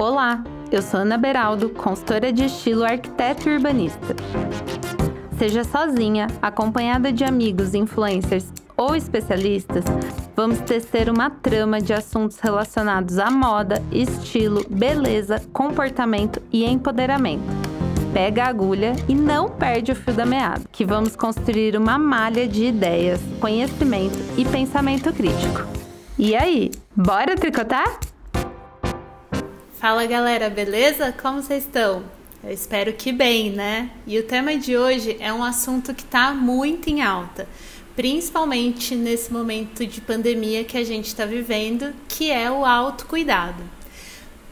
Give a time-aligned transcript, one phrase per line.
[0.00, 0.42] Olá,
[0.72, 4.16] eu sou Ana Beraldo, consultora de estilo arquiteto e urbanista.
[5.36, 9.84] Seja sozinha, acompanhada de amigos, influencers ou especialistas,
[10.34, 17.44] vamos tecer uma trama de assuntos relacionados à moda, estilo, beleza, comportamento e empoderamento.
[18.14, 22.48] Pega a agulha e não perde o fio da meada, que vamos construir uma malha
[22.48, 25.60] de ideias, conhecimento e pensamento crítico.
[26.18, 28.00] E aí, bora tricotar?
[29.80, 31.10] Fala galera, beleza?
[31.10, 32.04] Como vocês estão?
[32.44, 33.90] Eu espero que bem, né?
[34.06, 37.48] E o tema de hoje é um assunto que está muito em alta,
[37.96, 43.62] principalmente nesse momento de pandemia que a gente está vivendo, que é o autocuidado.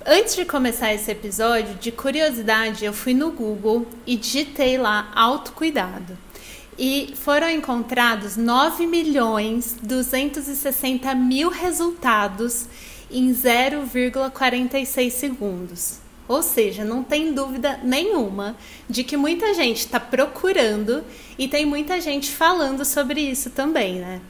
[0.06, 6.16] Antes de começar esse episódio, de curiosidade, eu fui no Google e digitei lá autocuidado.
[6.78, 12.66] E foram encontrados 9 milhões 260 mil resultados
[13.10, 15.98] em 0,46 segundos.
[16.26, 18.54] Ou seja, não tem dúvida nenhuma
[18.88, 21.02] de que muita gente está procurando
[21.38, 24.20] e tem muita gente falando sobre isso também, né?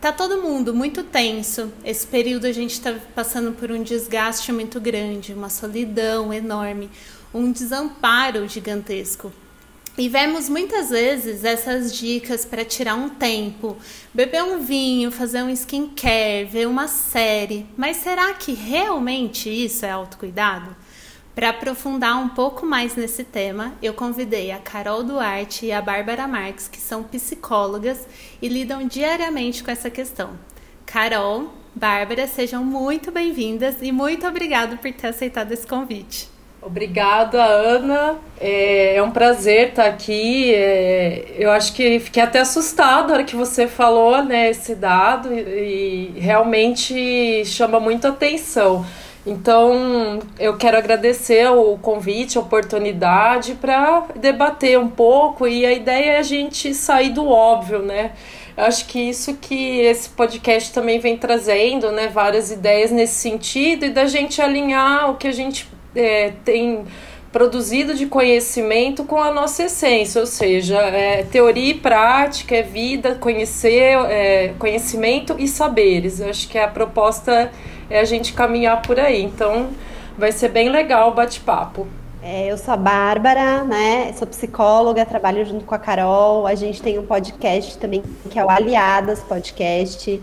[0.00, 1.72] Tá todo mundo muito tenso.
[1.84, 6.90] Esse período a gente está passando por um desgaste muito grande, uma solidão enorme,
[7.34, 9.32] um desamparo gigantesco
[9.98, 13.76] e vemos muitas vezes essas dicas para tirar um tempo,
[14.12, 17.66] beber um vinho, fazer um skincare, ver uma série.
[17.76, 20.76] Mas será que realmente isso é autocuidado?
[21.34, 26.26] Para aprofundar um pouco mais nesse tema, eu convidei a Carol Duarte e a Bárbara
[26.26, 28.06] Marques, que são psicólogas
[28.40, 30.38] e lidam diariamente com essa questão.
[30.84, 36.35] Carol, Bárbara, sejam muito bem-vindas e muito obrigado por ter aceitado esse convite.
[36.66, 38.16] Obrigada, Ana.
[38.40, 40.52] É, é, um prazer estar aqui.
[40.52, 45.32] É, eu acho que fiquei até assustada na hora que você falou né, esse dado
[45.32, 48.84] e, e realmente chama muito atenção.
[49.24, 56.14] Então, eu quero agradecer o convite, a oportunidade para debater um pouco e a ideia
[56.14, 58.10] é a gente sair do óbvio, né?
[58.56, 62.08] acho que isso que esse podcast também vem trazendo, né?
[62.08, 66.84] Várias ideias nesse sentido e da gente alinhar o que a gente é, tem
[67.32, 73.14] produzido de conhecimento com a nossa essência, ou seja, é, teoria e prática, é vida,
[73.16, 76.20] conhecer, é, conhecimento e saberes.
[76.20, 77.50] Eu acho que a proposta
[77.90, 79.22] é a gente caminhar por aí.
[79.22, 79.68] Então,
[80.16, 81.86] vai ser bem legal o bate-papo.
[82.22, 84.12] É, eu sou a Bárbara, né?
[84.14, 86.46] Sou psicóloga, trabalho junto com a Carol.
[86.46, 90.20] A gente tem um podcast também que é o Aliadas Podcast.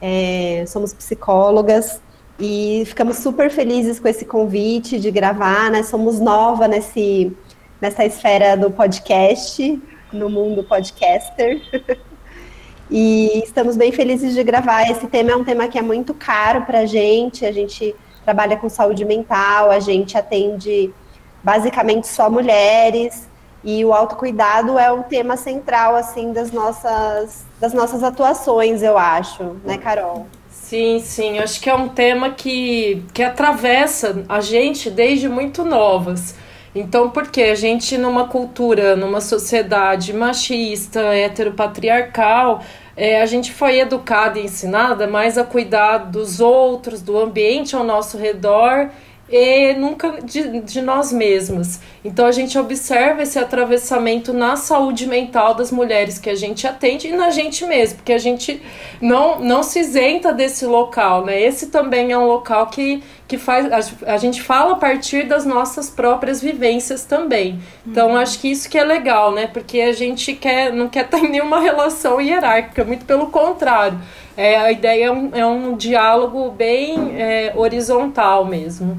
[0.00, 2.00] É, somos psicólogas.
[2.40, 5.82] E ficamos super felizes com esse convite de gravar, né?
[5.82, 7.36] Somos nova nesse,
[7.80, 9.82] nessa esfera do podcast,
[10.12, 11.60] no mundo podcaster.
[12.88, 14.88] e estamos bem felizes de gravar.
[14.88, 17.44] Esse tema é um tema que é muito caro para a gente.
[17.44, 17.92] A gente
[18.24, 20.94] trabalha com saúde mental, a gente atende
[21.42, 23.28] basicamente só mulheres.
[23.64, 29.56] E o autocuidado é o tema central, assim, das nossas, das nossas atuações, eu acho,
[29.64, 30.28] né, Carol?
[30.68, 36.34] Sim, sim, acho que é um tema que, que atravessa a gente desde muito novas.
[36.74, 42.62] Então, porque a gente, numa cultura, numa sociedade machista, heteropatriarcal,
[42.94, 47.82] é, a gente foi educada e ensinada mais a cuidar dos outros, do ambiente ao
[47.82, 48.90] nosso redor
[49.30, 51.80] e nunca de, de nós mesmas.
[52.04, 57.08] Então a gente observa esse atravessamento na saúde mental das mulheres que a gente atende
[57.08, 58.62] e na gente mesmo, porque a gente
[59.00, 61.40] não, não se isenta desse local, né?
[61.40, 63.70] Esse também é um local que, que faz.
[63.70, 67.60] A, a gente fala a partir das nossas próprias vivências também.
[67.86, 68.16] Então uhum.
[68.16, 69.46] acho que isso que é legal, né?
[69.46, 73.98] Porque a gente quer, não quer ter nenhuma relação hierárquica, muito pelo contrário.
[74.36, 78.96] É, a ideia é um, é um diálogo bem é, horizontal mesmo.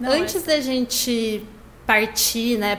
[0.00, 1.46] Não, Antes da gente
[1.86, 2.76] partir, né,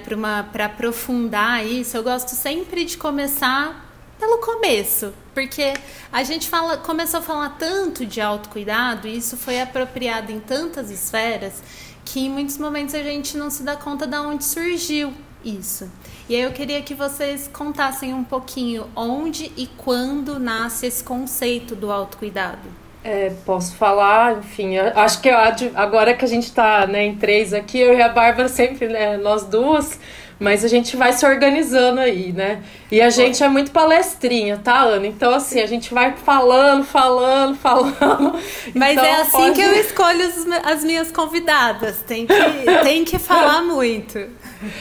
[0.52, 3.86] para aprofundar isso, eu gosto sempre de começar
[4.19, 5.74] pelo começo, porque
[6.12, 10.90] a gente fala, começou a falar tanto de autocuidado e isso foi apropriado em tantas
[10.90, 11.61] esferas
[12.03, 15.14] que em muitos momentos a gente não se dá conta de onde surgiu
[15.44, 15.90] isso.
[16.29, 21.76] E aí eu queria que vocês contassem um pouquinho onde e quando nasce esse conceito
[21.76, 22.84] do autocuidado.
[23.07, 27.78] É, posso falar, enfim, acho que agora que a gente está né, em três aqui,
[27.78, 29.99] eu e a Bárbara sempre, né, nós duas,
[30.40, 32.63] mas a gente vai se organizando aí, né?
[32.91, 35.05] E a gente é muito palestrinha, tá, Ana?
[35.05, 38.40] Então, assim, a gente vai falando, falando, falando.
[38.73, 39.53] Mas então, é assim pode...
[39.53, 42.34] que eu escolho as minhas convidadas, tem que,
[42.81, 44.17] tem que falar muito.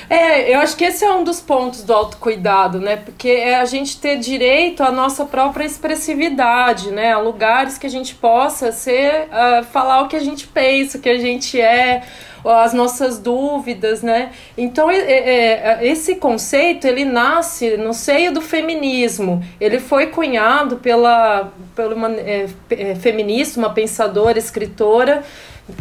[0.09, 2.97] É, eu acho que esse é um dos pontos do autocuidado, né?
[2.97, 7.13] Porque é a gente ter direito à nossa própria expressividade, né?
[7.13, 11.01] A lugares que a gente possa ser, uh, falar o que a gente pensa, o
[11.01, 12.03] que a gente é,
[12.45, 14.33] as nossas dúvidas, né?
[14.57, 19.43] Então, é, é, esse conceito, ele nasce no seio do feminismo.
[19.61, 25.23] Ele foi cunhado pela, pela uma é, é feminista, uma pensadora, escritora,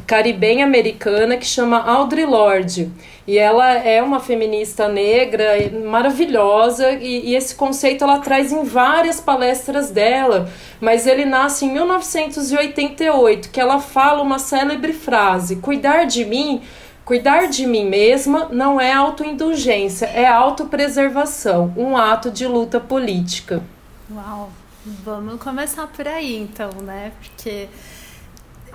[0.06, 2.92] caribenha americana que chama Audre Lorde.
[3.26, 5.54] E ela é uma feminista negra
[5.86, 10.50] maravilhosa e, e, esse conceito ela traz em várias palestras dela,
[10.82, 16.62] mas ele nasce em 1988, que ela fala uma célebre frase: "Cuidar de mim
[17.06, 23.62] Cuidar de mim mesma não é autoindulgência, é autopreservação, um ato de luta política.
[24.10, 24.50] Uau!
[25.04, 27.12] Vamos começar por aí então, né?
[27.22, 27.68] Porque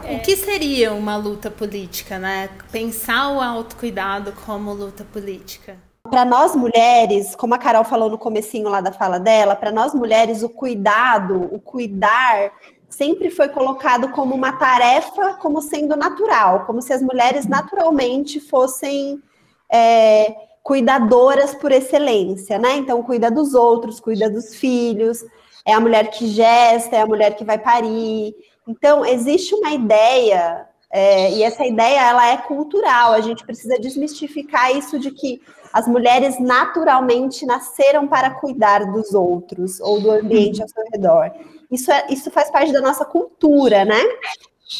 [0.04, 2.48] O que seria uma luta política, né?
[2.70, 5.76] Pensar o autocuidado como luta política.
[6.10, 9.92] Para nós mulheres, como a Carol falou no comecinho lá da fala dela, para nós
[9.92, 12.52] mulheres o cuidado, o cuidar
[12.88, 19.22] sempre foi colocado como uma tarefa, como sendo natural, como se as mulheres naturalmente fossem
[19.70, 22.76] é, cuidadoras por excelência, né?
[22.76, 25.22] Então, cuida dos outros, cuida dos filhos,
[25.66, 28.34] é a mulher que gesta, é a mulher que vai parir.
[28.68, 34.76] Então, existe uma ideia, é, e essa ideia ela é cultural, a gente precisa desmistificar
[34.76, 35.40] isso de que
[35.72, 41.32] as mulheres naturalmente nasceram para cuidar dos outros ou do ambiente ao seu redor.
[41.70, 44.00] Isso, é, isso faz parte da nossa cultura, né?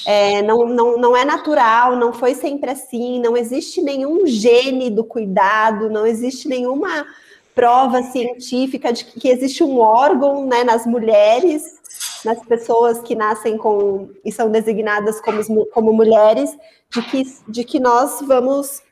[0.06, 5.02] É, não, não, não é natural, não foi sempre assim, não existe nenhum gene do
[5.02, 7.06] cuidado, não existe nenhuma
[7.54, 11.77] prova científica de que existe um órgão né, nas mulheres
[12.24, 16.56] nas pessoas que nascem com e são designadas como, como mulheres,
[16.90, 18.82] de que, de que nós vamos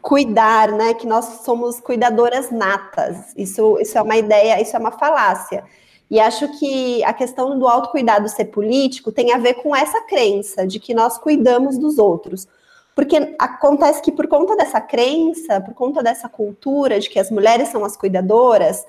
[0.00, 0.94] cuidar, né?
[0.94, 3.32] Que nós somos cuidadoras natas.
[3.36, 5.64] Isso, isso é uma ideia, isso é uma falácia.
[6.10, 10.66] E acho que a questão do autocuidado ser político tem a ver com essa crença
[10.66, 12.46] de que nós cuidamos dos outros.
[12.94, 17.68] Porque acontece que por conta dessa crença, por conta dessa cultura de que as mulheres
[17.68, 18.84] são as cuidadoras,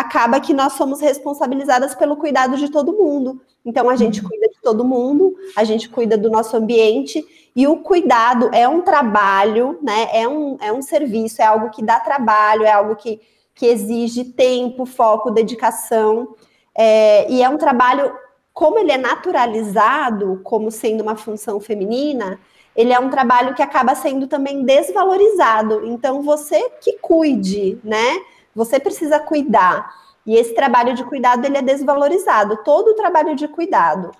[0.00, 3.40] acaba que nós somos responsabilizadas pelo cuidado de todo mundo.
[3.64, 7.24] Então a gente cuida de todo mundo, a gente cuida do nosso ambiente
[7.54, 10.08] e o cuidado é um trabalho, né?
[10.12, 13.20] É um, é um serviço, é algo que dá trabalho, é algo que,
[13.54, 16.34] que exige tempo, foco, dedicação.
[16.74, 18.12] É, e é um trabalho,
[18.54, 22.38] como ele é naturalizado como sendo uma função feminina,
[22.76, 25.84] ele é um trabalho que acaba sendo também desvalorizado.
[25.84, 28.20] Então, você que cuide, né?
[28.58, 29.94] Você precisa cuidar.
[30.26, 32.58] E esse trabalho de cuidado ele é desvalorizado.
[32.64, 34.10] Todo o trabalho de cuidado,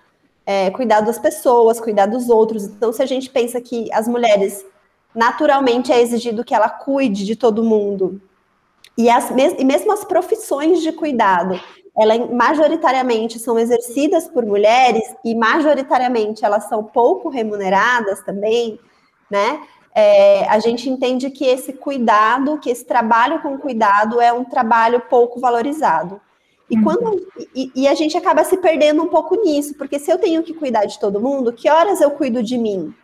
[0.46, 2.64] é, cuidar das pessoas, cuidar dos outros.
[2.64, 4.64] Então, se a gente pensa que as mulheres
[5.14, 8.20] naturalmente é exigido que ela cuide de todo mundo
[8.96, 11.58] e, as, e mesmo as profissões de cuidado,
[11.96, 18.78] elas majoritariamente são exercidas por mulheres e majoritariamente elas são pouco remuneradas também,
[19.30, 19.60] né?
[20.00, 25.00] É, a gente entende que esse cuidado, que esse trabalho com cuidado é um trabalho
[25.10, 26.20] pouco valorizado.
[26.70, 26.84] E, uhum.
[26.84, 30.44] quando, e, e, a gente acaba se perdendo um pouco nisso, porque se eu tenho
[30.44, 32.94] que cuidar de todo mundo, que horas eu cuido de mim?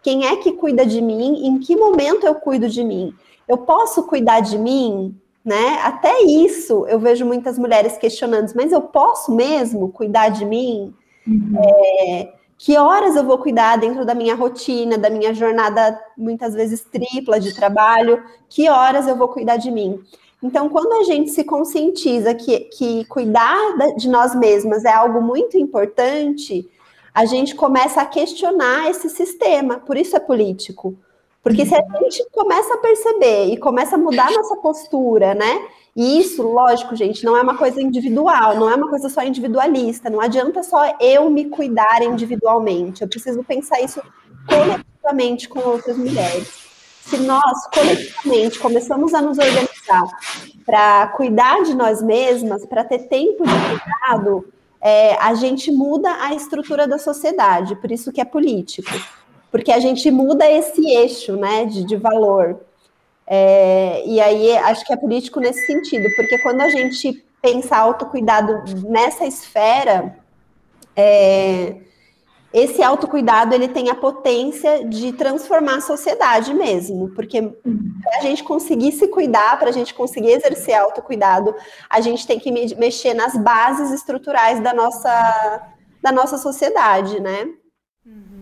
[0.00, 1.44] Quem é que cuida de mim?
[1.44, 3.12] Em que momento eu cuido de mim?
[3.48, 5.12] Eu posso cuidar de mim?
[5.44, 5.80] Né?
[5.82, 10.94] Até isso eu vejo muitas mulheres questionando, mas eu posso mesmo cuidar de mim?
[11.26, 11.58] Uhum.
[11.58, 16.82] É, que horas eu vou cuidar dentro da minha rotina, da minha jornada muitas vezes
[16.82, 20.02] tripla de trabalho, que horas eu vou cuidar de mim.
[20.42, 23.58] Então, quando a gente se conscientiza que, que cuidar
[23.96, 26.70] de nós mesmas é algo muito importante,
[27.14, 30.96] a gente começa a questionar esse sistema, por isso é político.
[31.42, 35.66] Porque se a gente começa a perceber e começa a mudar nossa postura, né?
[35.96, 40.10] E isso, lógico, gente, não é uma coisa individual, não é uma coisa só individualista.
[40.10, 43.02] Não adianta só eu me cuidar individualmente.
[43.02, 44.02] Eu preciso pensar isso
[44.48, 46.64] coletivamente com outras mulheres.
[47.00, 50.04] Se nós, coletivamente, começamos a nos organizar
[50.64, 54.46] para cuidar de nós mesmas, para ter tempo de cuidado,
[54.80, 58.90] é, a gente muda a estrutura da sociedade, por isso que é político.
[59.50, 62.58] Porque a gente muda esse eixo né, de, de valor.
[63.26, 68.64] É, e aí acho que é político nesse sentido, porque quando a gente pensa autocuidado
[68.88, 70.16] nessa esfera,
[70.96, 71.76] é,
[72.54, 78.44] esse autocuidado ele tem a potência de transformar a sociedade mesmo, porque para a gente
[78.44, 81.52] conseguir se cuidar, para a gente conseguir exercer autocuidado,
[81.90, 85.66] a gente tem que mexer nas bases estruturais da nossa,
[86.00, 87.48] da nossa sociedade, né?
[88.06, 88.33] Uhum.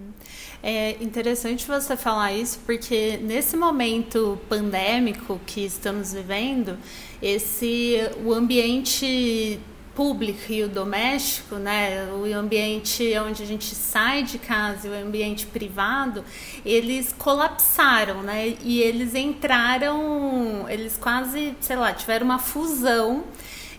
[0.64, 6.78] É interessante você falar isso porque nesse momento pandêmico que estamos vivendo,
[7.20, 9.58] esse o ambiente
[9.92, 14.94] público e o doméstico, né, o ambiente onde a gente sai de casa e o
[14.94, 16.24] ambiente privado,
[16.64, 23.24] eles colapsaram, né, e eles entraram, eles quase, sei lá, tiveram uma fusão.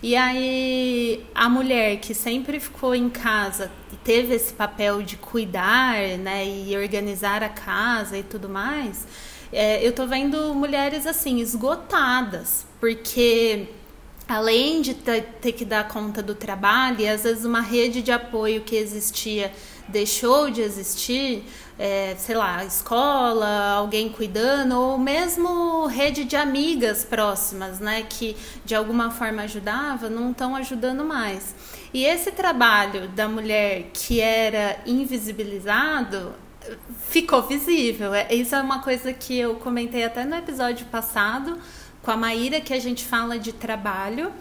[0.01, 3.71] E aí a mulher que sempre ficou em casa
[4.03, 9.07] teve esse papel de cuidar, né, e organizar a casa e tudo mais,
[9.51, 13.67] é, eu tô vendo mulheres assim esgotadas, porque
[14.27, 18.62] além de ter que dar conta do trabalho, e às vezes uma rede de apoio
[18.62, 19.51] que existia
[19.88, 21.43] deixou de existir,
[21.77, 28.75] é, sei lá, escola, alguém cuidando, ou mesmo rede de amigas próximas, né, que de
[28.75, 31.53] alguma forma ajudava, não estão ajudando mais.
[31.93, 36.33] E esse trabalho da mulher que era invisibilizado
[37.09, 38.13] ficou visível.
[38.13, 41.59] É, isso é uma coisa que eu comentei até no episódio passado
[42.01, 44.31] com a Maíra que a gente fala de trabalho.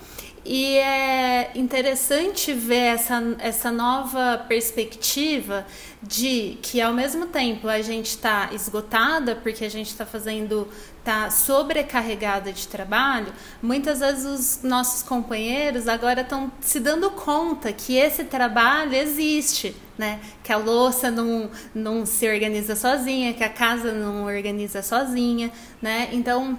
[0.44, 5.64] E é interessante ver essa, essa nova perspectiva
[6.02, 10.66] de que ao mesmo tempo a gente está esgotada porque a gente está fazendo,
[11.02, 17.97] está sobrecarregada de trabalho, muitas vezes os nossos companheiros agora estão se dando conta que
[17.97, 20.21] esse trabalho existe, né?
[20.44, 26.09] Que a louça não, não se organiza sozinha, que a casa não organiza sozinha, né?
[26.12, 26.56] Então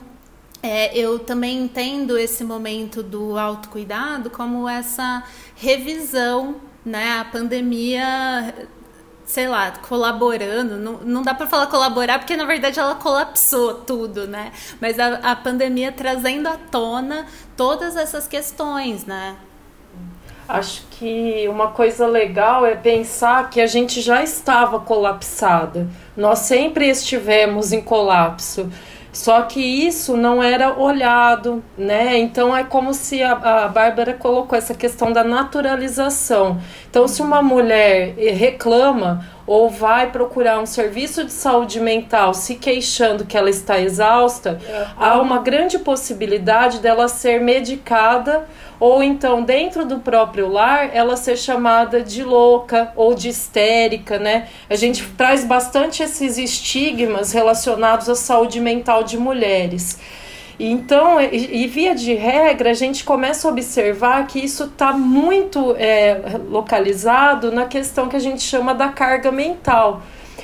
[0.62, 5.24] é, eu também entendo esse momento do autocuidado como essa
[5.56, 7.18] revisão, né?
[7.20, 8.54] A pandemia,
[9.34, 10.78] sei lá, colaborando.
[10.78, 14.52] Não, não dá para falar colaborar porque na verdade ela colapsou tudo, né?
[14.80, 17.26] Mas a, a pandemia trazendo à tona
[17.58, 19.36] todas essas questões, né?
[20.48, 25.88] Acho que uma coisa legal é pensar que a gente já estava colapsada.
[26.16, 28.70] Nós sempre estivemos em colapso.
[29.14, 32.18] Só que isso não era olhado, né?
[32.18, 36.60] Então é como se a, a Bárbara colocou essa questão da naturalização.
[36.90, 43.26] Então, se uma mulher reclama ou vai procurar um serviço de saúde mental se queixando
[43.26, 44.60] que ela está exausta,
[44.98, 48.48] há uma grande possibilidade dela ser medicada
[48.80, 54.48] ou então dentro do próprio lar ela ser chamada de louca ou de histérica, né?
[54.70, 60.00] A gente traz bastante esses estigmas relacionados à saúde mental de mulheres.
[60.60, 65.76] Então, e, e, via de regra, a gente começa a observar que isso está muito
[65.78, 70.04] é, localizado na questão que a gente chama da carga mental,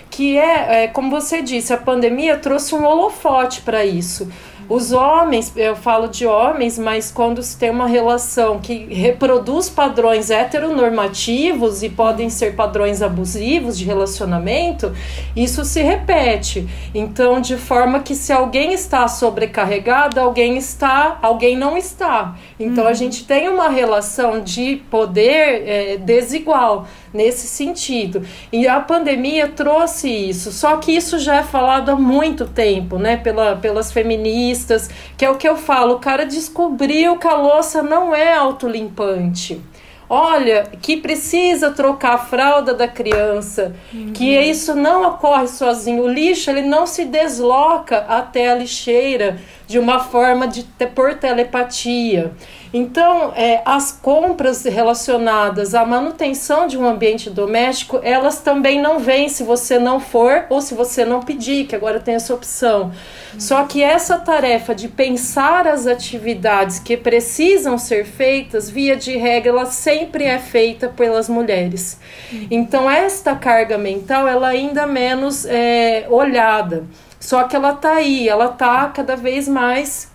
[0.10, 4.28] que é, é como você disse, a pandemia trouxe um holofote para isso.
[4.70, 10.30] Os homens, eu falo de homens, mas quando se tem uma relação que reproduz padrões
[10.30, 14.94] heteronormativos e podem ser padrões abusivos de relacionamento,
[15.36, 16.70] isso se repete.
[16.94, 22.36] Então, de forma que se alguém está sobrecarregado, alguém está, alguém não está.
[22.60, 22.90] Então, uhum.
[22.92, 28.22] a gente tem uma relação de poder é, desigual nesse sentido.
[28.52, 33.18] E a pandemia trouxe isso, só que isso já é falado há muito tempo, né,
[33.18, 34.59] pela, pelas feministas,
[35.18, 39.62] que é o que eu falo, o cara descobriu que a louça não é autolimpante.
[40.12, 44.12] Olha, que precisa trocar a fralda da criança, uhum.
[44.12, 46.02] que isso não ocorre sozinho.
[46.02, 49.38] O lixo ele não se desloca até a lixeira
[49.70, 52.32] de uma forma de por telepatia.
[52.74, 59.30] Então, é, as compras relacionadas à manutenção de um ambiente doméstico, elas também não vêm
[59.30, 62.92] se você não for ou se você não pedir, que agora tem essa opção.
[63.38, 69.52] Só que essa tarefa de pensar as atividades que precisam ser feitas, via de regra,
[69.52, 72.00] ela sempre é feita pelas mulheres.
[72.50, 76.86] Então, esta carga mental, ela é ainda menos é, olhada.
[77.20, 80.10] Só que ela tá aí, ela tá cada vez mais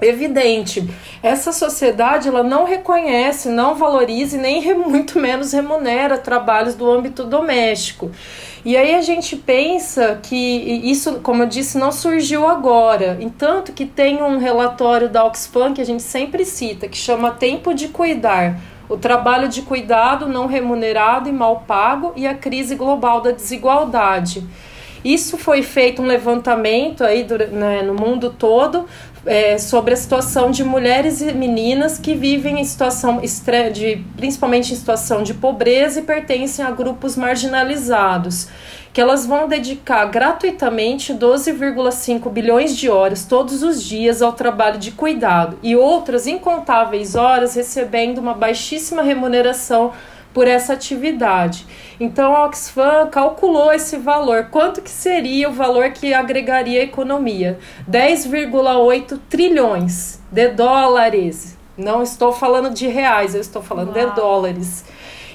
[0.00, 0.88] evidente.
[1.22, 7.24] Essa sociedade ela não reconhece, não valoriza e nem muito menos remunera trabalhos do âmbito
[7.24, 8.10] doméstico.
[8.64, 13.16] E aí a gente pensa que isso, como eu disse, não surgiu agora.
[13.20, 17.72] Entanto que tem um relatório da Oxfam que a gente sempre cita, que chama Tempo
[17.72, 18.58] de Cuidar.
[18.88, 24.46] O trabalho de cuidado não remunerado e mal pago e a crise global da desigualdade.
[25.06, 28.86] Isso foi feito um levantamento aí do, né, no mundo todo
[29.24, 33.20] é, sobre a situação de mulheres e meninas que vivem em situação
[33.72, 38.48] de, principalmente em situação de pobreza e pertencem a grupos marginalizados,
[38.92, 44.90] que elas vão dedicar gratuitamente 12,5 bilhões de horas todos os dias ao trabalho de
[44.90, 49.92] cuidado e outras incontáveis horas recebendo uma baixíssima remuneração
[50.36, 51.66] por essa atividade.
[51.98, 54.48] Então a Oxfam calculou esse valor.
[54.50, 57.58] Quanto que seria o valor que agregaria a economia?
[57.90, 61.56] 10,8 trilhões de dólares.
[61.74, 64.10] Não estou falando de reais, eu estou falando Uau.
[64.10, 64.84] de dólares.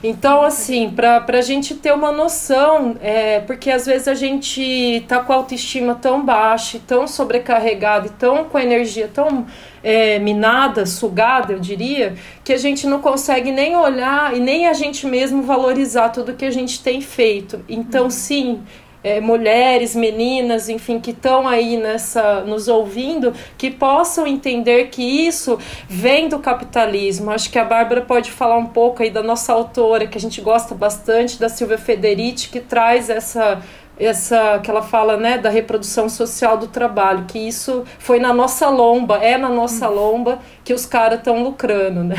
[0.04, 5.20] Então, assim, para a gente ter uma noção, é, porque às vezes a gente tá
[5.20, 9.46] com a autoestima tão baixa, tão sobrecarregada, e tão com a energia tão
[9.84, 14.74] é, minada, sugada, eu diria, que a gente não consegue nem olhar e nem a
[14.74, 17.64] gente mesmo valorizar tudo que a gente tem feito.
[17.70, 18.62] Então, sim,
[19.04, 25.58] é, mulheres, meninas, enfim, que estão aí nessa nos ouvindo, que possam entender que isso
[25.88, 27.32] vem do capitalismo.
[27.32, 30.42] Acho que a Bárbara pode falar um pouco aí da nossa autora, que a gente
[30.42, 33.62] gosta bastante, da Silvia Federici, que traz essa
[34.00, 38.68] essa que ela fala, né, da reprodução social do trabalho, que isso foi na nossa
[38.68, 39.94] lomba, é na nossa hum.
[39.94, 42.16] lomba que os caras estão lucrando, né?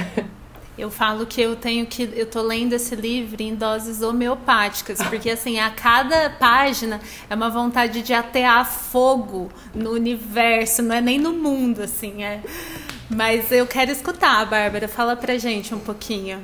[0.77, 2.11] Eu falo que eu tenho que.
[2.15, 7.51] Eu tô lendo esse livro em doses homeopáticas, porque assim, a cada página é uma
[7.51, 12.25] vontade de atear fogo no universo, não é nem no mundo, assim.
[12.25, 12.41] É...
[13.11, 14.89] Mas eu quero escutar, Bárbara.
[14.89, 16.43] Fala pra gente um pouquinho.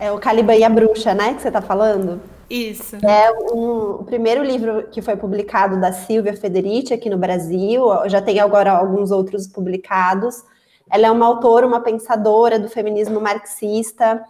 [0.00, 2.20] É o Caliban e a Bruxa, né, que você tá falando?
[2.50, 2.96] Isso.
[2.96, 8.20] É um, o primeiro livro que foi publicado da Silvia Federici aqui no Brasil, já
[8.20, 10.44] tem agora alguns outros publicados.
[10.92, 14.22] Ela é uma autora, uma pensadora do feminismo marxista.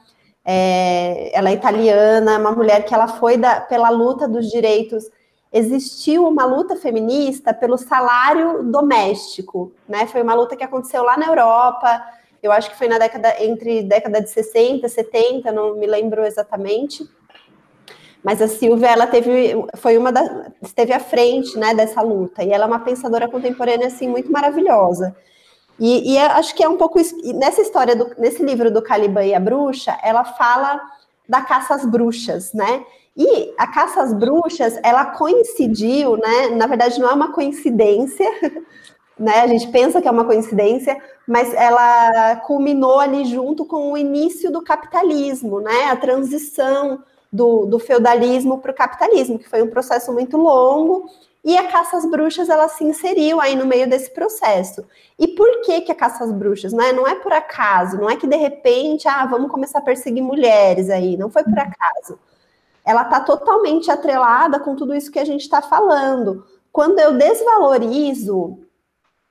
[0.44, 5.10] É, ela é italiana, uma mulher que ela foi da, pela luta dos direitos.
[5.52, 10.06] Existiu uma luta feminista pelo salário doméstico, né?
[10.06, 12.00] Foi uma luta que aconteceu lá na Europa.
[12.40, 17.04] Eu acho que foi na década entre década de 60, 70, não me lembro exatamente.
[18.22, 20.12] Mas a Silvia, ela teve, foi uma
[20.62, 22.44] esteve à frente, né, dessa luta.
[22.44, 25.14] E ela é uma pensadora contemporânea assim muito maravilhosa.
[25.78, 26.98] E, e acho que é um pouco
[27.34, 30.80] nessa história, do, nesse livro do Caliban e a Bruxa, ela fala
[31.28, 32.84] da caça às bruxas, né?
[33.16, 36.48] E a caça às bruxas, ela coincidiu, né?
[36.56, 38.26] Na verdade, não é uma coincidência,
[39.18, 39.40] né?
[39.40, 44.50] A gente pensa que é uma coincidência, mas ela culminou ali junto com o início
[44.50, 45.90] do capitalismo, né?
[45.90, 47.02] A transição
[47.32, 51.06] do, do feudalismo para o capitalismo, que foi um processo muito longo
[51.44, 54.84] e a caça às bruxas, ela se inseriu aí no meio desse processo.
[55.18, 56.72] E por que, que a caça às bruxas?
[56.72, 59.82] Não é, não é por acaso, não é que de repente, ah, vamos começar a
[59.82, 61.16] perseguir mulheres aí.
[61.16, 62.18] Não foi por acaso.
[62.84, 66.46] Ela está totalmente atrelada com tudo isso que a gente está falando.
[66.70, 68.60] Quando eu desvalorizo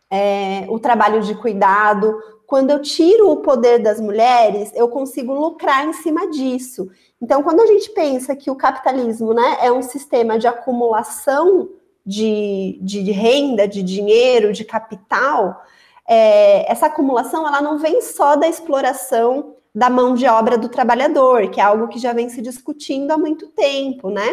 [0.09, 5.85] é, o trabalho de cuidado, quando eu tiro o poder das mulheres, eu consigo lucrar
[5.87, 6.89] em cima disso.
[7.21, 11.69] Então, quando a gente pensa que o capitalismo né, é um sistema de acumulação
[12.05, 15.61] de, de renda, de dinheiro, de capital,
[16.07, 21.49] é, essa acumulação ela não vem só da exploração da mão de obra do trabalhador,
[21.49, 24.27] que é algo que já vem se discutindo há muito tempo, né?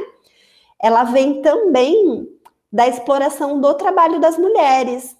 [0.80, 2.28] Ela vem também
[2.72, 5.16] da exploração do trabalho das mulheres,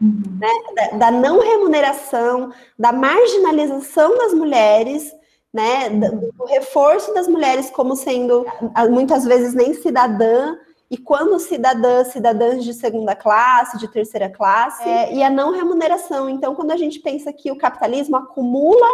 [0.00, 0.22] uhum.
[0.40, 0.48] né?
[0.74, 5.14] da, da, não remuneração, da marginalização das mulheres,
[5.52, 5.90] né?
[5.90, 8.46] Do, do reforço das mulheres como sendo
[8.90, 10.56] muitas vezes nem cidadã,
[10.90, 16.28] e quando cidadãs, cidadãs de segunda classe, de terceira classe, é, e a não remuneração.
[16.28, 18.88] Então, quando a gente pensa que o capitalismo acumula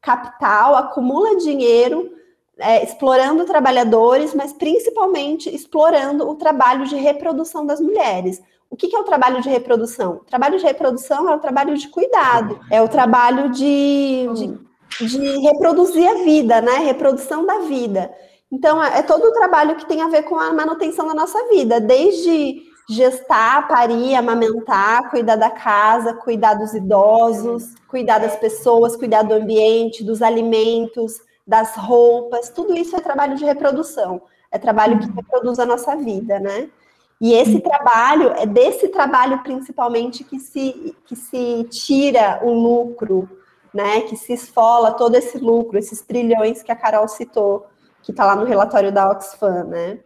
[0.00, 2.10] capital, acumula dinheiro,
[2.58, 8.40] é, explorando trabalhadores, mas principalmente explorando o trabalho de reprodução das mulheres.
[8.70, 10.14] O que, é o trabalho de reprodução?
[10.14, 15.38] O trabalho de reprodução é o trabalho de cuidado, é o trabalho de, de, de
[15.40, 16.78] reproduzir a vida, né?
[16.78, 18.10] Reprodução da vida.
[18.52, 21.48] Então, é, é todo o trabalho que tem a ver com a manutenção da nossa
[21.48, 29.22] vida, desde gestar, parir, amamentar, cuidar da casa, cuidar dos idosos, cuidar das pessoas, cuidar
[29.22, 34.22] do ambiente, dos alimentos, das roupas, tudo isso é trabalho de reprodução.
[34.50, 36.70] É trabalho que reproduz a nossa vida, né?
[37.20, 43.28] E esse trabalho, é desse trabalho principalmente que se, que se tira o lucro,
[43.72, 44.02] né?
[44.02, 47.66] Que se esfola todo esse lucro, esses trilhões que a Carol citou
[48.04, 49.98] que está lá no relatório da Oxfam, né?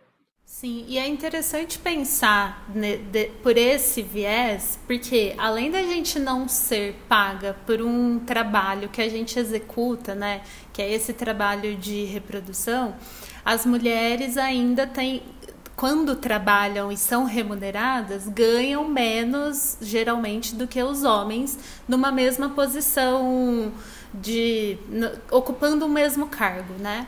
[0.46, 6.48] Sim, e é interessante pensar né, de, por esse viés, porque além da gente não
[6.48, 10.40] ser paga por um trabalho que a gente executa, né,
[10.72, 12.94] que é esse trabalho de reprodução,
[13.44, 15.22] as mulheres ainda têm,
[15.76, 23.70] quando trabalham e são remuneradas, ganham menos geralmente do que os homens numa mesma posição
[24.14, 27.06] de no, ocupando o mesmo cargo, né?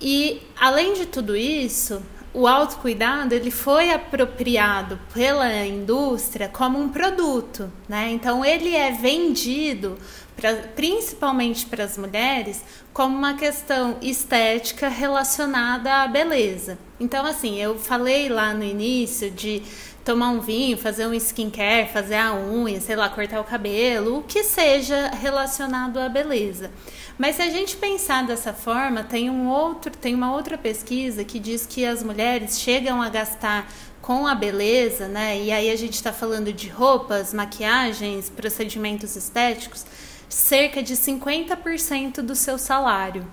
[0.00, 7.72] E além de tudo isso, o autocuidado ele foi apropriado pela indústria como um produto,
[7.88, 8.10] né?
[8.10, 9.96] Então ele é vendido
[10.36, 16.78] pra, principalmente para as mulheres, como uma questão estética relacionada à beleza.
[17.00, 19.62] Então, assim, eu falei lá no início de
[20.06, 24.22] tomar um vinho, fazer um skincare, fazer a unha, sei lá, cortar o cabelo, o
[24.22, 26.70] que seja relacionado à beleza.
[27.18, 31.40] Mas se a gente pensar dessa forma, tem um outro, tem uma outra pesquisa que
[31.40, 33.68] diz que as mulheres chegam a gastar
[34.00, 35.42] com a beleza, né?
[35.42, 39.84] E aí a gente está falando de roupas, maquiagens, procedimentos estéticos,
[40.28, 43.26] cerca de 50% do seu salário.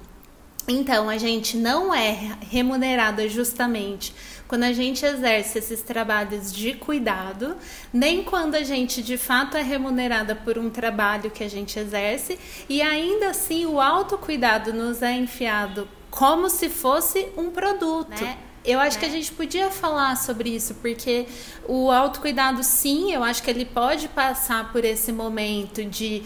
[0.68, 4.16] Então, a gente não é remunerada justamente
[4.48, 7.56] quando a gente exerce esses trabalhos de cuidado,
[7.92, 12.38] nem quando a gente de fato é remunerada por um trabalho que a gente exerce,
[12.70, 18.24] e ainda assim o autocuidado nos é enfiado como se fosse um produto.
[18.24, 18.38] Né?
[18.64, 19.00] Eu acho né?
[19.02, 21.26] que a gente podia falar sobre isso, porque
[21.68, 26.24] o autocuidado, sim, eu acho que ele pode passar por esse momento de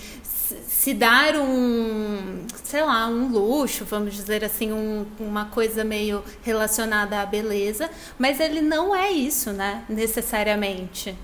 [0.68, 7.22] se dar um, sei lá, um luxo, vamos dizer assim, um, uma coisa meio relacionada
[7.22, 11.16] à beleza, mas ele não é isso, né, necessariamente.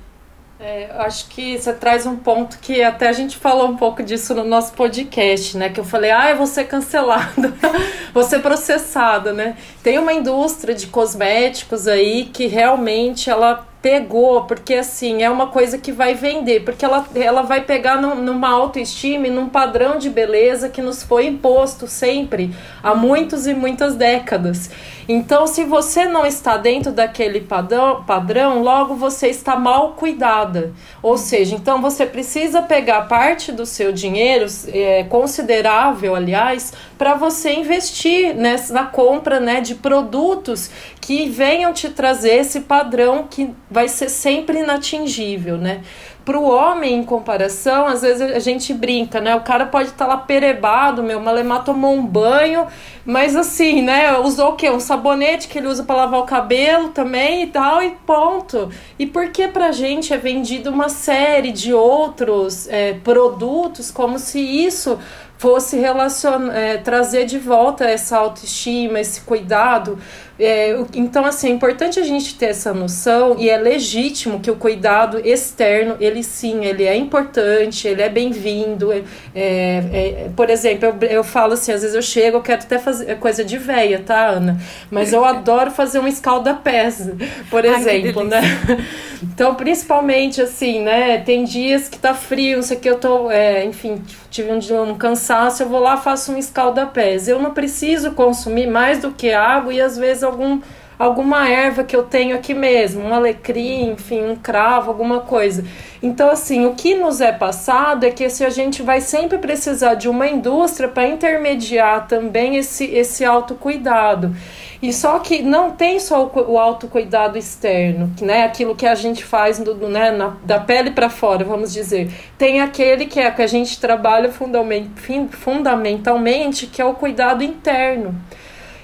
[0.59, 4.33] É, acho que você traz um ponto que até a gente falou um pouco disso
[4.33, 5.67] no nosso podcast, né?
[5.67, 7.53] Que eu falei, ah, eu vou ser cancelada,
[8.13, 9.57] vou ser processada, né?
[9.81, 15.77] Tem uma indústria de cosméticos aí que realmente ela pegou, porque assim, é uma coisa
[15.77, 20.69] que vai vender, porque ela, ela vai pegar no, numa autoestima num padrão de beleza
[20.69, 24.71] que nos foi imposto sempre há muitos e muitas décadas.
[25.07, 30.73] Então, se você não está dentro daquele padrão, padrão logo você está mal cuidada.
[31.01, 37.53] Ou seja, então você precisa pegar parte do seu dinheiro, é, considerável, aliás, para você
[37.53, 40.69] investir nessa, na compra né, de produtos
[41.01, 45.81] que venham te trazer esse padrão que vai ser sempre inatingível, né?
[46.25, 49.35] Para o homem, em comparação, às vezes a gente brinca, né?
[49.35, 52.65] O cara pode estar tá lá perebado, meu, Malemar tomou um banho,
[53.05, 54.17] mas assim, né?
[54.19, 54.69] Usou o quê?
[54.69, 58.69] Um sabonete que ele usa para lavar o cabelo também e tal, e ponto.
[58.97, 64.39] E por que pra gente é vendido uma série de outros é, produtos como se
[64.39, 64.97] isso
[65.43, 69.99] fosse relacionar, é, trazer de volta essa autoestima, esse cuidado.
[70.39, 74.55] É, então, assim, é importante a gente ter essa noção e é legítimo que o
[74.55, 78.91] cuidado externo, ele sim, ele é importante, ele é bem-vindo.
[78.91, 79.03] É,
[79.35, 82.79] é, é por exemplo, eu, eu falo assim, às vezes eu chego, eu quero até
[82.79, 84.59] fazer é coisa de véia, tá, Ana?
[84.89, 87.11] Mas eu adoro fazer um escalda-pés,
[87.51, 88.41] por exemplo, Ai, né?
[89.23, 93.29] Então, principalmente, assim, né, tem dias que tá frio, não sei o que, eu tô,
[93.65, 97.29] enfim, tive um, um cansaço, eu vou lá faço um escalda-pés.
[97.29, 100.61] Eu não preciso consumir mais do que água e às vezes algum
[100.97, 105.63] alguma erva que eu tenho aqui mesmo, um alecrim, enfim, um cravo, alguma coisa.
[106.01, 109.95] Então, assim, o que nos é passado é que se a gente vai sempre precisar
[109.95, 114.35] de uma indústria para intermediar também esse, esse autocuidado.
[114.81, 118.43] E só que não tem só o, o autocuidado externo, né?
[118.43, 120.11] Aquilo que a gente faz do, né?
[120.11, 122.11] Na, da pele para fora, vamos dizer.
[122.37, 124.89] Tem aquele que é que a gente trabalha fundament,
[125.31, 128.13] fundamentalmente, que é o cuidado interno.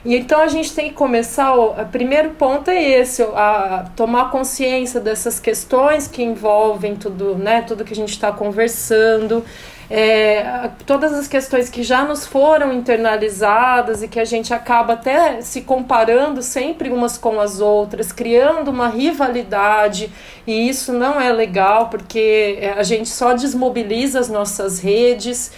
[0.06, 5.00] E então a gente tem que começar, o primeiro ponto é esse, a tomar consciência
[5.00, 9.44] dessas questões que envolvem tudo, né, tudo que a gente está conversando,
[9.90, 15.42] é, todas as questões que já nos foram internalizadas e que a gente acaba até
[15.42, 20.10] se comparando sempre umas com as outras, criando uma rivalidade,
[20.48, 25.52] e isso não é legal porque a gente só desmobiliza as nossas redes.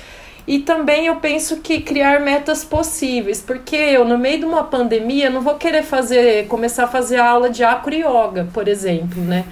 [0.52, 5.30] E também eu penso que criar metas possíveis, porque eu no meio de uma pandemia
[5.30, 9.46] não vou querer fazer, começar a fazer aula de acro yoga, por exemplo, né?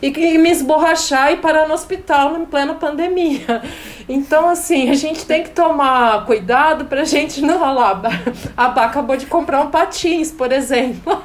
[0.00, 3.62] E, e me esborrachar e parar no hospital em plena pandemia.
[4.08, 8.00] Então, assim, a gente tem que tomar cuidado pra gente não lá.
[8.56, 11.20] A Bá acabou de comprar um patins, por exemplo.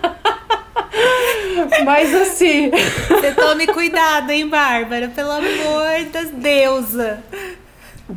[1.86, 2.72] Mas assim.
[2.72, 5.10] Você tome cuidado, hein, Bárbara?
[5.10, 7.24] Pelo amor das deusa.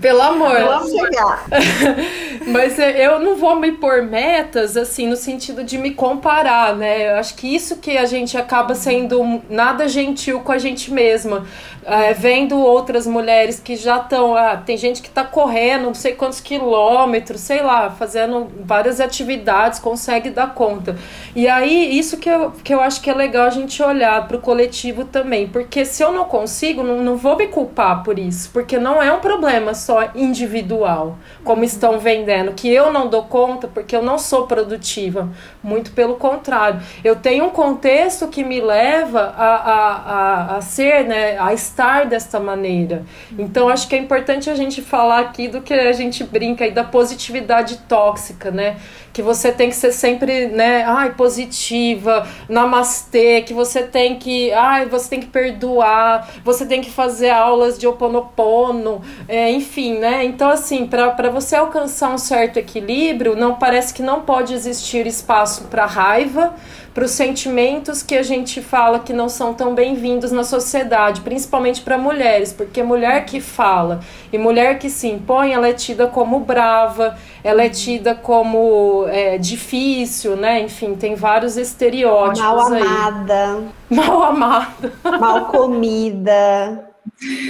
[0.00, 0.61] Pelo amor.
[0.61, 1.46] Vamos chegar.
[2.46, 7.12] Mas é, eu não vou me pôr metas, assim, no sentido de me comparar, né?
[7.12, 11.46] Eu acho que isso que a gente acaba sendo nada gentil com a gente mesma.
[11.87, 14.35] É, vendo outras mulheres que já estão.
[14.35, 19.78] Ah, tem gente que está correndo não sei quantos quilômetros, sei lá, fazendo várias atividades,
[19.78, 20.96] consegue dar conta.
[21.37, 24.37] E aí, isso que eu, que eu acho que é legal a gente olhar para
[24.37, 25.46] o coletivo também.
[25.46, 28.50] Porque se eu não consigo, não, não vou me culpar por isso.
[28.52, 33.68] Porque não é um problema só individual, como estão vendendo que eu não dou conta
[33.68, 35.29] porque eu não sou produtiva.
[35.62, 36.81] Muito pelo contrário.
[37.03, 42.07] Eu tenho um contexto que me leva a, a, a, a ser, né, a estar
[42.07, 43.05] desta maneira.
[43.38, 46.70] Então, acho que é importante a gente falar aqui do que a gente brinca aí
[46.70, 48.77] da positividade tóxica, né?
[49.14, 54.87] Que você tem que ser sempre, né, ai, positiva, namastê, que você tem que, ai,
[54.87, 60.24] você tem que perdoar, você tem que fazer aulas de oponopono, é, enfim, né?
[60.24, 65.68] Então, assim, para você alcançar um certo equilíbrio, não parece que não pode existir espaço
[65.70, 66.53] para raiva,
[66.94, 71.83] para os sentimentos que a gente fala que não são tão bem-vindos na sociedade, principalmente
[71.83, 73.98] para mulheres, porque mulher que fala
[74.33, 79.37] e mulher que se impõe, ela é tida como brava, ela é tida como é,
[79.38, 80.61] difícil, né?
[80.61, 82.80] Enfim, tem vários estereótipos mal aí.
[82.80, 86.90] amada, mal amada, mal comida.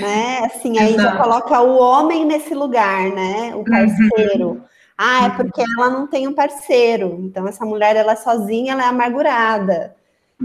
[0.01, 0.41] Né?
[0.47, 1.17] Assim, aí Exato.
[1.17, 3.55] já coloca o homem nesse lugar, né?
[3.55, 4.49] O parceiro.
[4.49, 4.74] Uhum.
[4.97, 5.37] Ah, é uhum.
[5.37, 7.19] porque ela não tem um parceiro.
[7.21, 9.97] Então, essa mulher, ela é sozinha, ela é amargurada.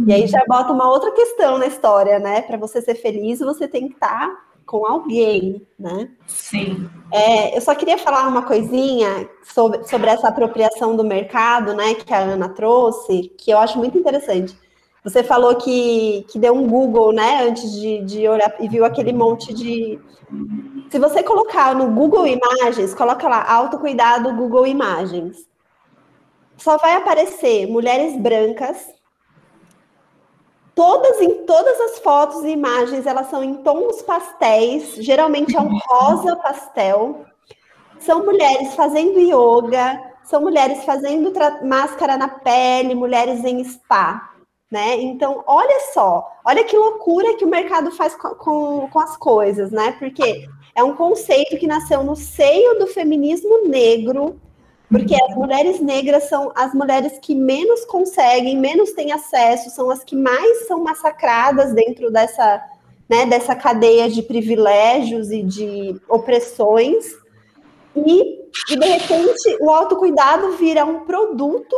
[0.05, 2.41] E aí já bota uma outra questão na história, né?
[2.41, 6.09] Para você ser feliz, você tem que estar tá com alguém, né?
[6.27, 6.89] Sim.
[7.11, 11.95] É, eu só queria falar uma coisinha sobre, sobre essa apropriação do mercado, né?
[11.95, 14.55] Que a Ana trouxe, que eu acho muito interessante.
[15.03, 17.47] Você falou que, que deu um Google, né?
[17.47, 19.99] Antes de, de olhar e viu aquele monte de
[20.91, 25.47] se você colocar no Google Imagens, coloca lá autocuidado Google Imagens.
[26.57, 28.87] Só vai aparecer mulheres brancas.
[30.75, 35.77] Todas em todas as fotos e imagens, elas são em tons pastéis, geralmente é um
[35.77, 37.25] rosa pastel.
[37.99, 41.33] São mulheres fazendo yoga, são mulheres fazendo
[41.65, 44.31] máscara na pele, mulheres em spa.
[44.71, 44.97] Né?
[45.01, 49.95] Então, olha só, olha que loucura que o mercado faz com, com, as coisas, né?
[49.97, 54.39] Porque é um conceito que nasceu no seio do feminismo negro,
[54.87, 60.03] porque as mulheres negras são as mulheres que menos conseguem, menos têm acesso, são as
[60.03, 62.63] que mais são massacradas dentro dessa,
[63.09, 67.07] né, dessa cadeia de privilégios e de opressões.
[67.95, 71.75] E, e de repente o autocuidado vira um produto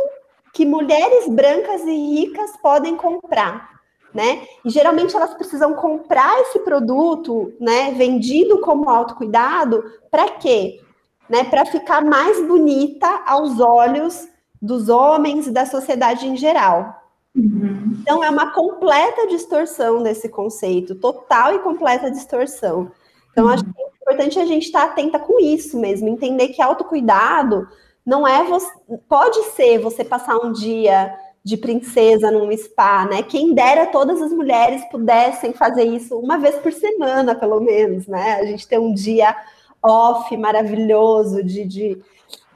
[0.52, 3.72] que mulheres brancas e ricas podem comprar
[4.14, 4.46] né?
[4.64, 10.80] E geralmente elas precisam comprar esse produto, né, vendido como autocuidado, para quê?
[11.28, 14.28] Né, para ficar mais bonita aos olhos
[14.60, 17.00] dos homens e da sociedade em geral.
[17.34, 17.96] Uhum.
[18.02, 22.90] Então é uma completa distorção desse conceito, total e completa distorção.
[23.30, 23.50] Então uhum.
[23.50, 27.66] acho que é importante a gente estar atenta com isso mesmo, entender que autocuidado
[28.04, 28.70] não é você,
[29.08, 33.22] pode ser você passar um dia de princesa num spa, né?
[33.22, 38.34] Quem dera todas as mulheres pudessem fazer isso uma vez por semana, pelo menos, né?
[38.34, 39.34] A gente ter um dia
[39.82, 42.02] off maravilhoso de, de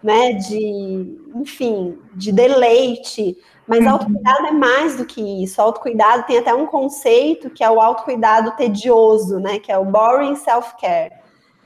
[0.03, 3.37] né, de, enfim, de deleite.
[3.67, 3.91] Mas uhum.
[3.91, 5.61] autocuidado é mais do que isso.
[5.61, 9.59] Autocuidado tem até um conceito que é o autocuidado tedioso, né?
[9.59, 11.13] Que é o boring self-care.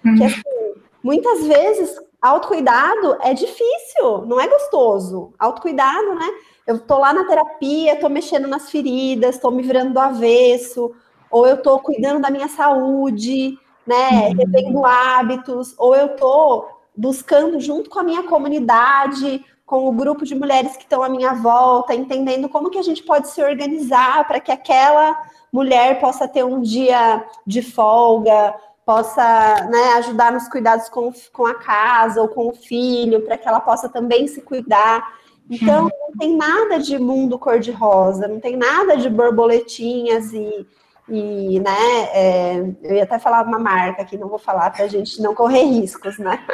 [0.02, 0.16] Uhum.
[0.16, 0.42] Que assim,
[1.02, 5.33] muitas vezes autocuidado é difícil, não é gostoso.
[5.38, 6.26] Autocuidado, né?
[6.70, 10.92] eu tô lá na terapia, tô mexendo nas feridas, tô me virando do avesso,
[11.28, 14.37] ou eu tô cuidando da minha saúde, né, uhum.
[14.37, 20.35] revendo hábitos, ou eu tô buscando junto com a minha comunidade, com o grupo de
[20.35, 24.38] mulheres que estão à minha volta, entendendo como que a gente pode se organizar para
[24.38, 25.20] que aquela
[25.52, 28.54] mulher possa ter um dia de folga,
[28.90, 33.46] possa né, ajudar nos cuidados com, com a casa ou com o filho, para que
[33.46, 35.14] ela possa também se cuidar.
[35.48, 35.90] Então, uhum.
[36.09, 40.66] não tem nada de mundo cor-de-rosa, não tem nada de borboletinhas e,
[41.09, 44.88] e né, é, eu ia até falar uma marca que não vou falar para a
[44.88, 46.44] gente não correr riscos, né?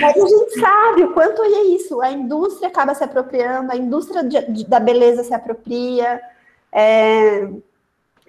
[0.00, 4.24] Mas a gente sabe o quanto é isso, a indústria acaba se apropriando, a indústria
[4.24, 6.20] de, de, da beleza se apropria,
[6.72, 7.48] é,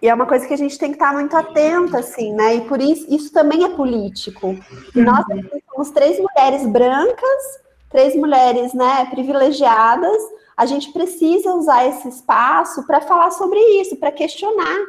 [0.03, 2.55] e é uma coisa que a gente tem que estar muito atento, assim, né?
[2.57, 4.55] E por isso, isso também é político.
[4.93, 5.61] E nós uhum.
[5.71, 7.63] somos três mulheres brancas
[7.93, 10.17] três mulheres né, privilegiadas,
[10.57, 14.79] a gente precisa usar esse espaço para falar sobre isso, para questionar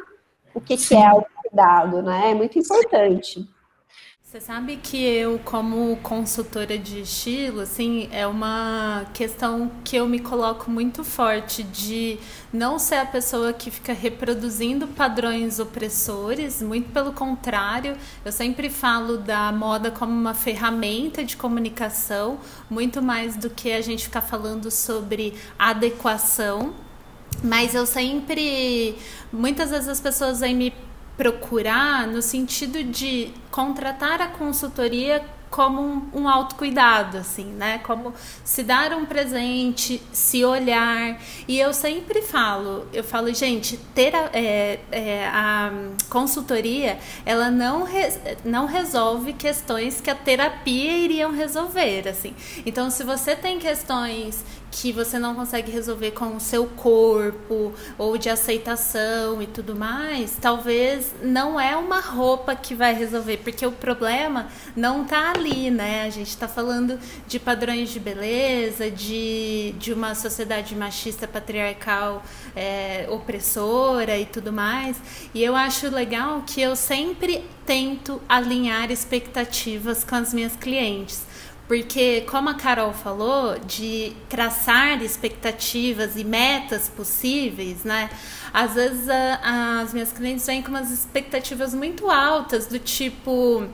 [0.55, 2.31] o que, que é o cuidado, né?
[2.31, 3.47] É muito importante.
[4.35, 10.19] Você sabe que eu, como consultora de estilo, assim, é uma questão que eu me
[10.19, 12.19] coloco muito forte de
[12.51, 17.95] não ser a pessoa que fica reproduzindo padrões opressores, muito pelo contrário,
[18.25, 22.37] eu sempre falo da moda como uma ferramenta de comunicação,
[22.69, 26.73] muito mais do que a gente ficar falando sobre adequação.
[27.41, 28.97] Mas eu sempre.
[29.31, 30.73] Muitas vezes as pessoas vêm me
[31.17, 35.23] procurar no sentido de contratar a consultoria
[35.55, 37.79] como um, um autocuidado, assim, né?
[37.79, 41.17] Como se dar um presente, se olhar.
[41.47, 45.71] E eu sempre falo, eu falo, gente, ter a, é, é, a
[46.09, 48.11] consultoria, ela não, re,
[48.43, 52.35] não resolve questões que a terapia iriam resolver, assim.
[52.65, 54.43] Então, se você tem questões
[54.75, 60.37] que você não consegue resolver com o seu corpo ou de aceitação e tudo mais,
[60.39, 66.03] talvez não é uma roupa que vai resolver, porque o problema não tá ali, né?
[66.03, 72.21] A gente está falando de padrões de beleza, de, de uma sociedade machista patriarcal
[72.53, 74.97] é, opressora e tudo mais.
[75.33, 81.24] E eu acho legal que eu sempre tento alinhar expectativas com as minhas clientes.
[81.67, 88.09] Porque, como a Carol falou, de traçar expectativas e metas possíveis, né?
[88.53, 93.67] Às vezes a, as minhas clientes vêm com umas expectativas muito altas, do tipo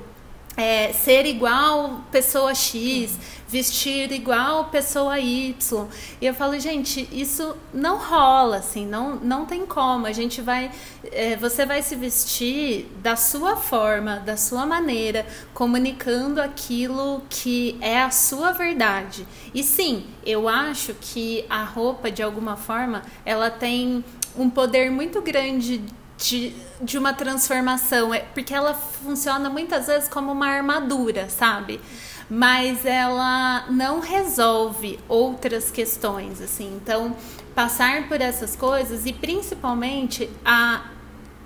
[0.57, 5.87] é, ser igual pessoa X, vestir igual pessoa Y.
[6.21, 10.05] E eu falo, gente, isso não rola, assim, não, não tem como.
[10.05, 10.71] A gente vai,
[11.11, 18.01] é, você vai se vestir da sua forma, da sua maneira, comunicando aquilo que é
[18.01, 19.27] a sua verdade.
[19.53, 24.03] E sim, eu acho que a roupa, de alguma forma, ela tem
[24.37, 25.81] um poder muito grande
[26.21, 31.81] de, de uma transformação, é porque ela funciona muitas vezes como uma armadura, sabe?
[32.29, 36.79] Mas ela não resolve outras questões, assim.
[36.81, 37.15] Então,
[37.55, 40.85] passar por essas coisas e principalmente a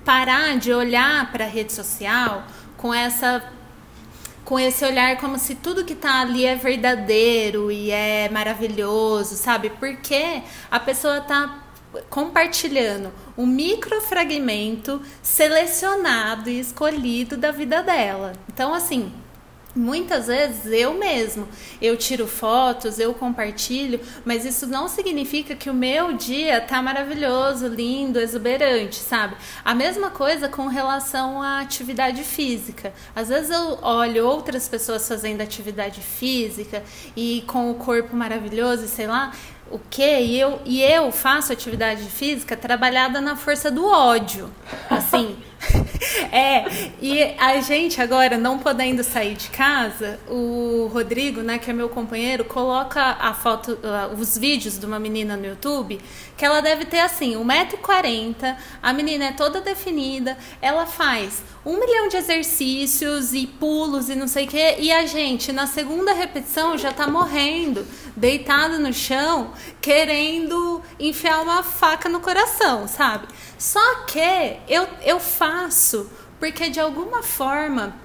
[0.04, 2.44] parar de olhar para a rede social
[2.78, 3.44] com essa
[4.44, 9.72] com esse olhar como se tudo que tá ali é verdadeiro e é maravilhoso, sabe?
[9.72, 11.65] Porque a pessoa tá
[12.10, 18.34] compartilhando um microfragmento selecionado e escolhido da vida dela.
[18.50, 19.12] Então, assim,
[19.76, 21.50] Muitas vezes eu mesmo,
[21.82, 27.68] eu tiro fotos, eu compartilho, mas isso não significa que o meu dia tá maravilhoso,
[27.68, 29.36] lindo, exuberante, sabe?
[29.66, 32.94] A mesma coisa com relação à atividade física.
[33.14, 36.82] Às vezes eu olho outras pessoas fazendo atividade física
[37.14, 39.34] e com o corpo maravilhoso, sei lá,
[39.72, 40.20] o quê?
[40.22, 44.52] E eu, e eu faço atividade física trabalhada na força do ódio.
[44.90, 45.36] Assim.
[46.32, 46.66] é,
[47.02, 51.90] e a gente agora, não podendo sair de casa, o Rodrigo, né, que é meu
[51.90, 56.00] companheiro, coloca a foto, uh, os vídeos de uma menina no YouTube,
[56.38, 62.08] que ela deve ter assim, 1,40m, a menina é toda definida, ela faz um milhão
[62.08, 66.78] de exercícios e pulos e não sei o que, e a gente, na segunda repetição,
[66.78, 73.28] já tá morrendo, deitado no chão, querendo enfiar uma faca no coração, sabe?
[73.58, 77.96] Só que eu, eu faço porque de alguma forma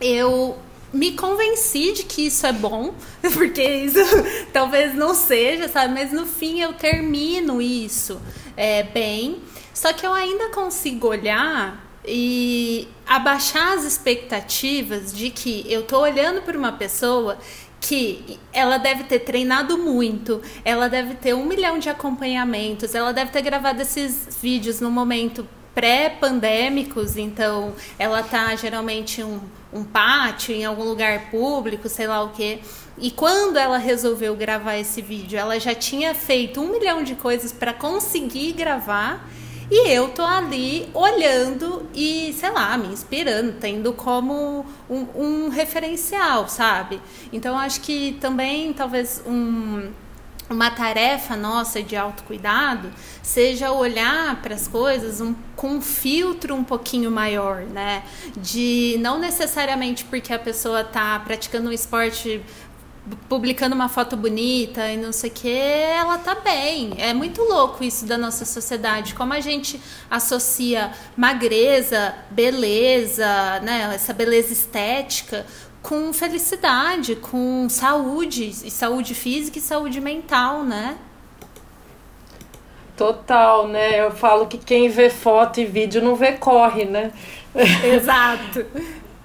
[0.00, 0.58] eu
[0.94, 2.94] me convenci de que isso é bom,
[3.34, 3.98] porque isso
[4.52, 5.92] talvez não seja, sabe?
[5.92, 8.20] Mas no fim eu termino isso
[8.56, 9.42] é, bem.
[9.74, 16.42] Só que eu ainda consigo olhar e abaixar as expectativas de que eu tô olhando
[16.42, 17.38] para uma pessoa
[17.80, 23.30] que ela deve ter treinado muito, ela deve ter um milhão de acompanhamentos, ela deve
[23.30, 29.40] ter gravado esses vídeos no momento pré-pandêmicos, então ela tá geralmente um,
[29.72, 32.60] um pátio, em algum lugar público, sei lá o que.
[32.96, 37.52] E quando ela resolveu gravar esse vídeo, ela já tinha feito um milhão de coisas
[37.52, 39.28] para conseguir gravar
[39.70, 46.48] e eu tô ali olhando e, sei lá, me inspirando, tendo como um, um referencial,
[46.48, 47.00] sabe?
[47.32, 49.90] Então acho que também talvez um,
[50.54, 52.90] uma tarefa nossa de autocuidado
[53.22, 58.02] seja olhar para as coisas um, com um filtro um pouquinho maior, né?
[58.36, 62.40] De não necessariamente porque a pessoa está praticando um esporte
[63.28, 66.94] publicando uma foto bonita e não sei o que, ela tá bem.
[66.96, 69.78] É muito louco isso da nossa sociedade, como a gente
[70.10, 75.44] associa magreza, beleza, né, essa beleza estética
[75.84, 80.96] com felicidade, com saúde, e saúde física e saúde mental, né?
[82.96, 84.00] Total, né?
[84.00, 87.12] Eu falo que quem vê foto e vídeo não vê corre, né?
[87.84, 88.64] Exato.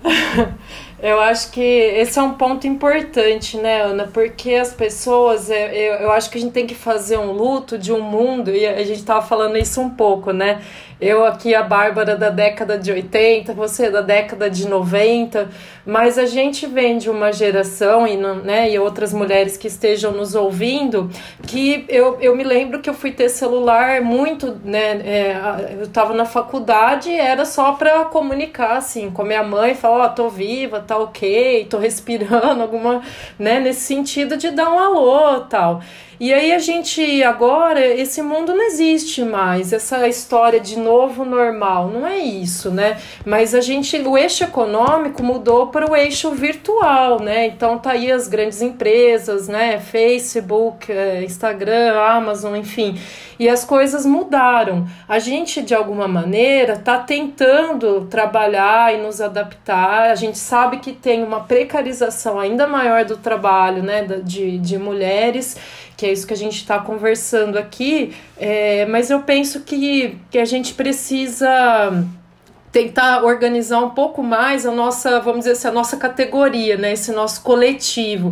[1.02, 4.10] Eu acho que esse é um ponto importante, né, Ana?
[4.12, 7.78] Porque as pessoas, é, eu, eu acho que a gente tem que fazer um luto
[7.78, 10.62] de um mundo, e a gente tava falando isso um pouco, né?
[11.00, 15.48] Eu aqui, a Bárbara da década de 80, você da década de 90,
[15.86, 20.36] mas a gente vem de uma geração, e, né, e outras mulheres que estejam nos
[20.36, 21.10] ouvindo,
[21.48, 25.00] que eu, eu me lembro que eu fui ter celular muito, né?
[25.06, 30.04] É, eu estava na faculdade era só para comunicar, assim, com a minha mãe, falar,
[30.04, 33.04] ó, oh, tô viva tá ok, tô respirando, alguma,
[33.38, 35.82] né, nesse sentido de dar um alô tal.
[36.20, 41.88] E aí a gente agora esse mundo não existe mais, essa história de novo normal,
[41.88, 42.98] não é isso, né?
[43.26, 47.48] Mas a gente o eixo econômico mudou para o eixo virtual, né?
[47.48, 49.80] Então tá aí as grandes empresas, né?
[49.80, 53.00] Facebook, eh, Instagram, Amazon, enfim.
[53.40, 54.86] E as coisas mudaram.
[55.08, 60.12] A gente de alguma maneira tá tentando trabalhar e nos adaptar.
[60.12, 65.56] A gente sabe que tem uma precarização ainda maior do trabalho, né, de, de mulheres
[66.00, 70.40] que é isso que a gente está conversando aqui, é, mas eu penso que, que
[70.40, 72.06] a gente precisa
[72.72, 77.12] tentar organizar um pouco mais a nossa, vamos dizer assim, a nossa categoria, né, esse
[77.12, 78.32] nosso coletivo.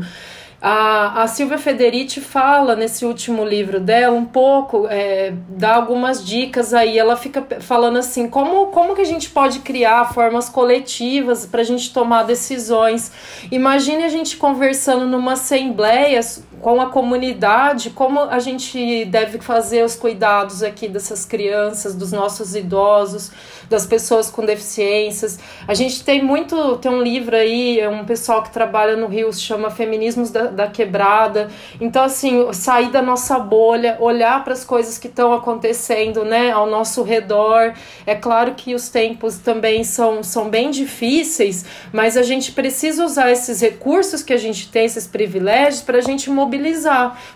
[0.59, 6.73] A, a Silvia Federici fala nesse último livro dela um pouco, é, dá algumas dicas
[6.73, 6.97] aí.
[6.97, 11.63] Ela fica falando assim: como, como que a gente pode criar formas coletivas para a
[11.63, 13.11] gente tomar decisões?
[13.51, 16.19] Imagine a gente conversando numa assembleia
[16.61, 22.55] com a comunidade, como a gente deve fazer os cuidados aqui dessas crianças, dos nossos
[22.55, 23.31] idosos,
[23.69, 25.39] das pessoas com deficiências.
[25.67, 29.41] A gente tem muito, tem um livro aí, um pessoal que trabalha no Rio, se
[29.41, 31.49] chama Feminismos da, da Quebrada.
[31.79, 36.67] Então, assim, sair da nossa bolha, olhar para as coisas que estão acontecendo, né, ao
[36.67, 37.73] nosso redor.
[38.05, 43.31] É claro que os tempos também são, são bem difíceis, mas a gente precisa usar
[43.31, 46.56] esses recursos que a gente tem, esses privilégios, para a gente mobilizar,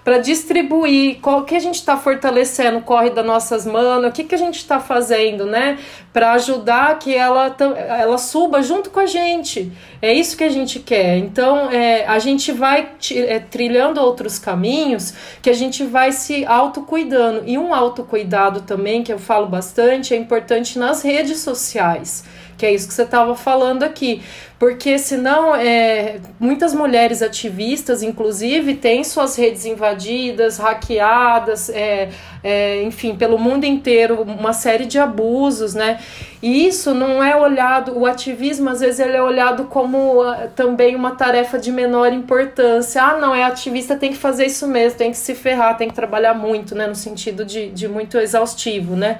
[0.03, 1.19] para distribuir.
[1.21, 4.57] Qual que a gente está fortalecendo, corre das nossas mãos, o que, que a gente
[4.57, 5.77] está fazendo, né?
[6.11, 9.71] Para ajudar que ela, ela suba junto com a gente.
[10.01, 11.17] É isso que a gente quer.
[11.17, 17.43] Então, é, a gente vai é, trilhando outros caminhos que a gente vai se autocuidando.
[17.45, 22.23] E um autocuidado também, que eu falo bastante, é importante nas redes sociais
[22.61, 24.21] que é isso que você estava falando aqui.
[24.59, 32.09] Porque senão é, muitas mulheres ativistas, inclusive, têm suas redes invadidas, hackeadas, é,
[32.43, 35.99] é, enfim, pelo mundo inteiro, uma série de abusos, né?
[36.39, 40.95] E isso não é olhado, o ativismo às vezes ele é olhado como uh, também
[40.95, 43.01] uma tarefa de menor importância.
[43.01, 45.95] Ah, não, é ativista, tem que fazer isso mesmo, tem que se ferrar, tem que
[45.95, 46.85] trabalhar muito, né?
[46.85, 49.17] No sentido de, de muito exaustivo, né?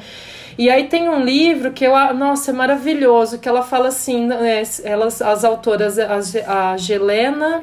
[0.58, 4.64] E aí tem um livro que eu, nossa, é maravilhoso, que ela fala assim, né,
[4.84, 7.62] elas, as autoras, a, a Gelena,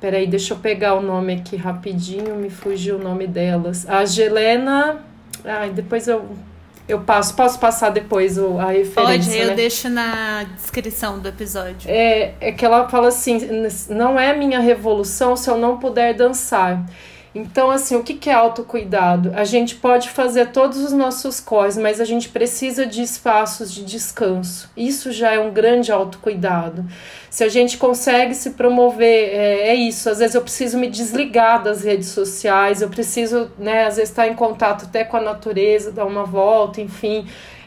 [0.00, 3.88] peraí, deixa eu pegar o nome aqui rapidinho, me fugiu o nome delas.
[3.88, 4.98] A Gelena,
[5.44, 6.28] ai, depois eu
[6.86, 9.32] eu passo, posso passar depois o, a referência.
[9.32, 9.54] Pode, eu né?
[9.54, 11.90] deixo na descrição do episódio.
[11.90, 13.38] É, é que ela fala assim:
[13.88, 16.84] não é minha revolução se eu não puder dançar.
[17.34, 19.32] Então, assim, o que, é autocuidado?
[19.34, 23.84] A gente pode fazer todos os nossos corres, mas a gente precisa de espaços de
[23.84, 24.70] descanso.
[24.76, 26.84] Isso já é um grande autocuidado.
[27.28, 30.08] Se a gente consegue se promover, é, é isso.
[30.08, 34.28] Às vezes eu preciso me desligar das redes sociais, eu preciso, né, às vezes estar
[34.28, 37.26] em contato até com a natureza, dar uma volta, enfim.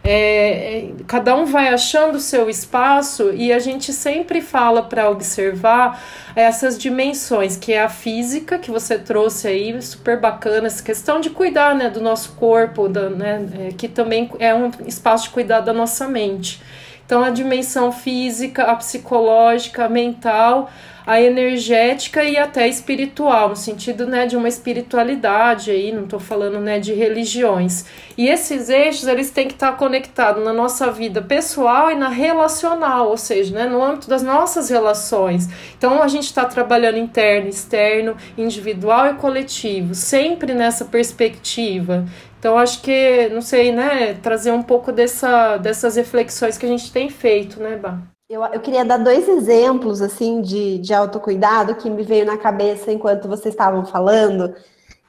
[0.09, 5.09] É, é, cada um vai achando o seu espaço e a gente sempre fala para
[5.09, 6.01] observar
[6.33, 11.29] essas dimensões, que é a física que você trouxe aí, super bacana, essa questão de
[11.29, 15.59] cuidar né, do nosso corpo, da, né, é, que também é um espaço de cuidar
[15.59, 16.61] da nossa mente.
[17.05, 20.69] Então, a dimensão física, a psicológica, a mental,
[21.07, 26.59] a energética e até espiritual, no sentido né, de uma espiritualidade aí, não estou falando
[26.59, 27.85] né, de religiões.
[28.17, 33.07] E esses eixos eles têm que estar conectados na nossa vida pessoal e na relacional,
[33.07, 35.47] ou seja, né, no âmbito das nossas relações.
[35.77, 42.05] Então a gente está trabalhando interno, externo, individual e coletivo, sempre nessa perspectiva.
[42.37, 46.91] Então acho que, não sei, né, trazer um pouco dessa, dessas reflexões que a gente
[46.91, 48.16] tem feito, né, Bah?
[48.29, 52.91] Eu, eu queria dar dois exemplos assim de, de autocuidado que me veio na cabeça
[52.91, 54.53] enquanto vocês estavam falando.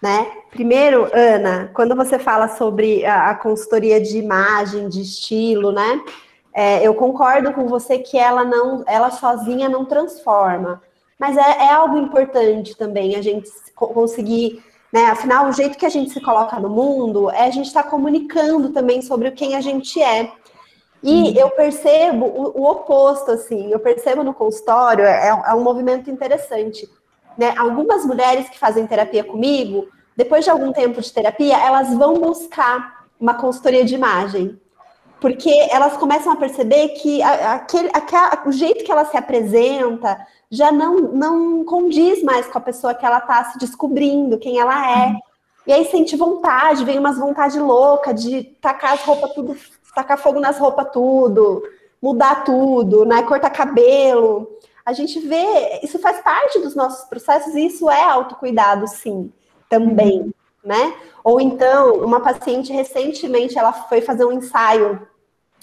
[0.00, 0.30] Né?
[0.50, 6.00] Primeiro, Ana, quando você fala sobre a, a consultoria de imagem, de estilo, né?
[6.54, 10.80] É, eu concordo com você que ela não, ela sozinha não transforma,
[11.18, 14.62] mas é, é algo importante também a gente conseguir,
[14.92, 15.06] né?
[15.06, 17.90] Afinal, o jeito que a gente se coloca no mundo é a gente estar tá
[17.90, 20.30] comunicando também sobre quem a gente é.
[21.02, 21.34] E uhum.
[21.36, 26.88] eu percebo o, o, oposto, assim, eu percebo no consultório, é, é, um movimento interessante.
[27.36, 27.54] Né?
[27.56, 33.06] Algumas mulheres que fazem terapia comigo, depois de algum tempo de terapia, elas vão buscar
[33.20, 34.60] uma consultoria de imagem.
[35.20, 40.16] Porque elas começam a perceber que aquele, aquele, o jeito que ela se apresenta
[40.50, 45.00] já não, não condiz mais com a pessoa que ela está se descobrindo, quem ela
[45.00, 45.06] é.
[45.08, 45.20] Uhum.
[45.66, 49.54] E aí sente vontade, vem umas vontade louca de tacar as roupas tudo
[49.98, 51.62] tacar fogo nas roupas tudo,
[52.00, 53.22] mudar tudo, né?
[53.22, 54.48] Cortar cabelo.
[54.86, 59.32] A gente vê, isso faz parte dos nossos processos e isso é autocuidado, sim,
[59.68, 60.32] também,
[60.64, 60.94] né?
[61.24, 65.06] Ou então, uma paciente recentemente, ela foi fazer um ensaio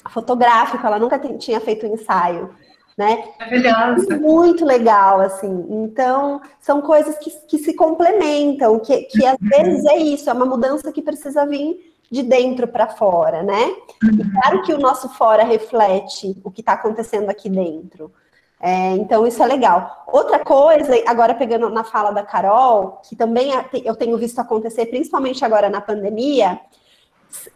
[0.09, 2.53] fotográfico, ela nunca tinha feito um ensaio
[2.97, 3.25] né?
[3.37, 4.17] Maravilhosa.
[4.19, 5.65] Muito legal, assim.
[5.69, 10.45] Então, são coisas que, que se complementam, que, que às vezes é isso, é uma
[10.45, 13.75] mudança que precisa vir de dentro para fora, né?
[14.03, 18.11] E claro que o nosso fora reflete o que está acontecendo aqui dentro.
[18.59, 20.05] É, então, isso é legal.
[20.07, 23.51] Outra coisa, agora pegando na fala da Carol, que também
[23.83, 26.59] eu tenho visto acontecer, principalmente agora na pandemia,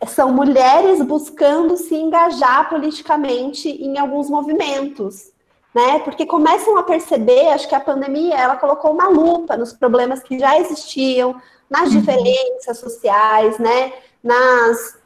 [0.07, 5.31] são mulheres buscando se engajar politicamente em alguns movimentos,
[5.73, 5.99] né?
[5.99, 10.37] Porque começam a perceber, acho que a pandemia ela colocou uma lupa nos problemas que
[10.37, 11.39] já existiam,
[11.69, 11.99] nas uhum.
[11.99, 13.93] diferenças sociais, né?
[14.23, 14.97] Nas,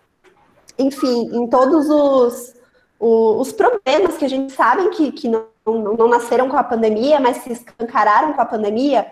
[0.78, 2.54] enfim, em todos os,
[3.00, 7.20] os, problemas que a gente sabe que, que não, não, não nasceram com a pandemia,
[7.20, 9.06] mas se escancararam com a pandemia.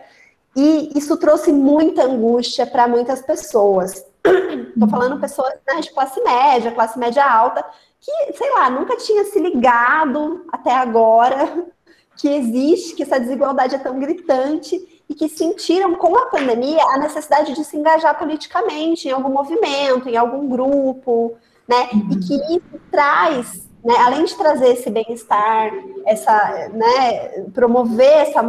[0.56, 4.06] E isso trouxe muita angústia para muitas pessoas.
[4.74, 7.64] Estou falando pessoas né, de classe média, classe média alta,
[8.00, 11.68] que, sei lá, nunca tinha se ligado até agora
[12.18, 16.98] que existe, que essa desigualdade é tão gritante e que sentiram com a pandemia a
[16.98, 21.34] necessidade de se engajar politicamente em algum movimento, em algum grupo,
[21.68, 21.90] né?
[21.92, 25.72] E que isso traz né, além de trazer esse bem-estar,
[26.06, 28.40] essa, né, promover essa,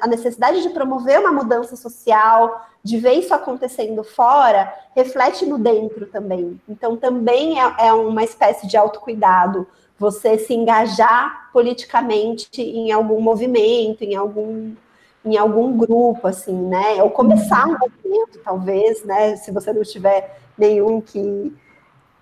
[0.00, 6.06] a necessidade de promover uma mudança social, de ver isso acontecendo fora, reflete no dentro
[6.06, 6.60] também.
[6.68, 9.66] Então, também é, é uma espécie de autocuidado,
[9.98, 14.74] você se engajar politicamente em algum movimento, em algum,
[15.24, 17.02] em algum grupo, assim, né?
[17.02, 19.36] Ou começar um movimento, talvez, né?
[19.36, 21.52] Se você não tiver nenhum que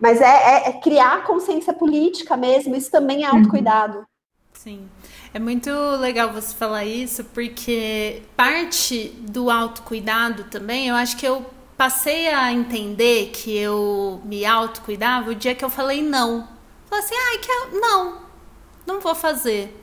[0.03, 4.05] mas é, é, é criar consciência política mesmo, isso também é autocuidado.
[4.53, 4.89] Sim.
[5.33, 11.47] É muito legal você falar isso, porque parte do autocuidado também, eu acho que eu
[11.77, 16.49] passei a entender que eu me autocuidava o dia que eu falei não.
[16.87, 18.19] Falei assim, ai, ah, que eu, não,
[18.85, 19.82] não vou fazer.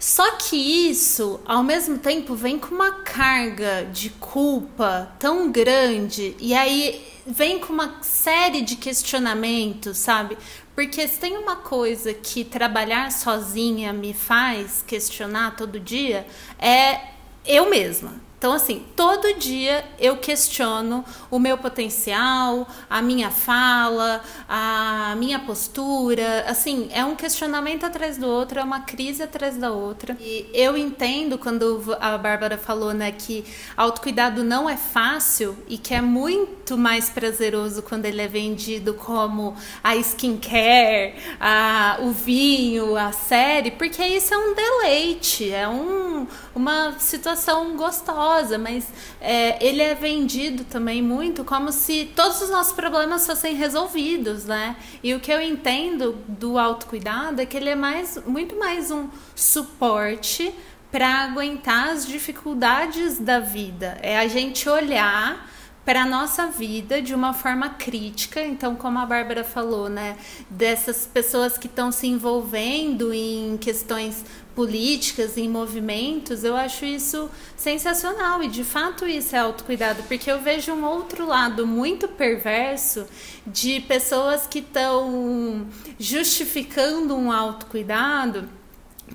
[0.00, 6.54] Só que isso, ao mesmo tempo, vem com uma carga de culpa tão grande, e
[6.54, 10.38] aí vem com uma série de questionamentos, sabe?
[10.74, 16.26] Porque se tem uma coisa que trabalhar sozinha me faz questionar todo dia,
[16.58, 17.08] é
[17.44, 18.29] eu mesma.
[18.40, 26.46] Então, assim, todo dia eu questiono o meu potencial, a minha fala, a minha postura.
[26.48, 30.16] Assim, é um questionamento atrás do outro, é uma crise atrás da outra.
[30.18, 33.44] E eu entendo quando a Bárbara falou, né, que
[33.76, 39.54] autocuidado não é fácil e que é muito mais prazeroso quando ele é vendido como
[39.84, 46.98] a skincare, a, o vinho, a série, porque isso é um deleite, é um, uma
[46.98, 48.86] situação gostosa mas
[49.20, 54.76] é, ele é vendido também muito como se todos os nossos problemas fossem resolvidos, né?
[55.02, 59.08] E o que eu entendo do autocuidado é que ele é mais, muito mais um
[59.34, 60.54] suporte
[60.90, 63.98] para aguentar as dificuldades da vida.
[64.02, 65.48] É a gente olhar
[65.84, 68.40] para a nossa vida de uma forma crítica.
[68.42, 70.16] Então, como a Bárbara falou, né,
[70.48, 74.24] dessas pessoas que estão se envolvendo em questões
[74.54, 78.42] políticas, em movimentos, eu acho isso sensacional.
[78.42, 83.06] E de fato isso é autocuidado, porque eu vejo um outro lado muito perverso
[83.46, 85.66] de pessoas que estão
[85.98, 88.48] justificando um autocuidado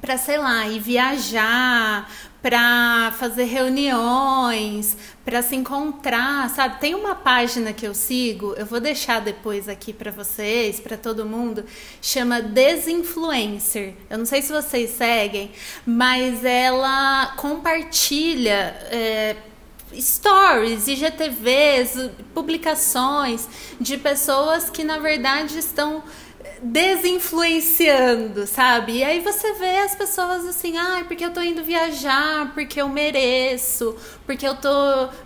[0.02, 2.10] para, sei lá, ir viajar,
[2.46, 6.80] para fazer reuniões, para se encontrar, sabe?
[6.80, 11.26] Tem uma página que eu sigo, eu vou deixar depois aqui para vocês, para todo
[11.26, 11.66] mundo,
[12.00, 13.96] chama Desinfluencer.
[14.08, 15.54] Eu não sei se vocês seguem,
[15.88, 18.78] mas ela compartilha.
[18.92, 19.36] É,
[20.00, 23.48] stories, IGTVs, publicações
[23.80, 26.04] de pessoas que na verdade estão
[26.66, 28.98] desinfluenciando, sabe?
[28.98, 32.90] E aí você vê as pessoas assim, ah, porque eu tô indo viajar, porque eu
[32.90, 33.96] mereço,
[34.26, 34.70] porque eu tô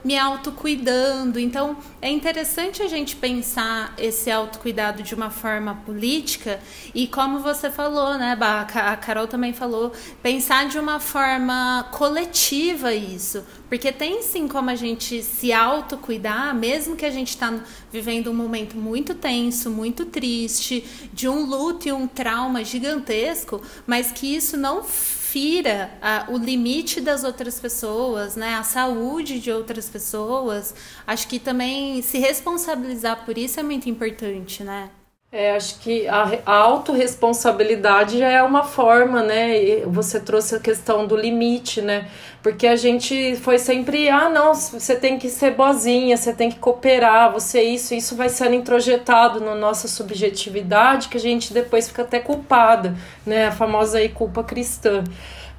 [0.03, 1.39] me autocuidando.
[1.39, 6.59] Então, é interessante a gente pensar esse autocuidado de uma forma política
[6.93, 13.45] e como você falou, né, a Carol também falou, pensar de uma forma coletiva isso.
[13.70, 18.34] Porque tem sim como a gente se autocuidar, mesmo que a gente está vivendo um
[18.34, 24.57] momento muito tenso, muito triste, de um luto e um trauma gigantesco, mas que isso
[24.57, 28.55] não fira a, o limite das outras pessoas, né?
[28.55, 30.74] A saúde de outras pessoas.
[31.05, 34.89] Acho que também se responsabilizar por isso é muito importante, né?
[35.32, 39.63] É, acho que a, a autorresponsabilidade já é uma forma, né?
[39.63, 42.09] E você trouxe a questão do limite, né?
[42.41, 46.57] Porque a gente foi sempre, ah, não, você tem que ser boazinha, você tem que
[46.57, 52.01] cooperar, você isso, isso vai sendo introjetado na nossa subjetividade, que a gente depois fica
[52.01, 53.49] até culpada, né?
[53.49, 55.03] A famosa aí culpa cristã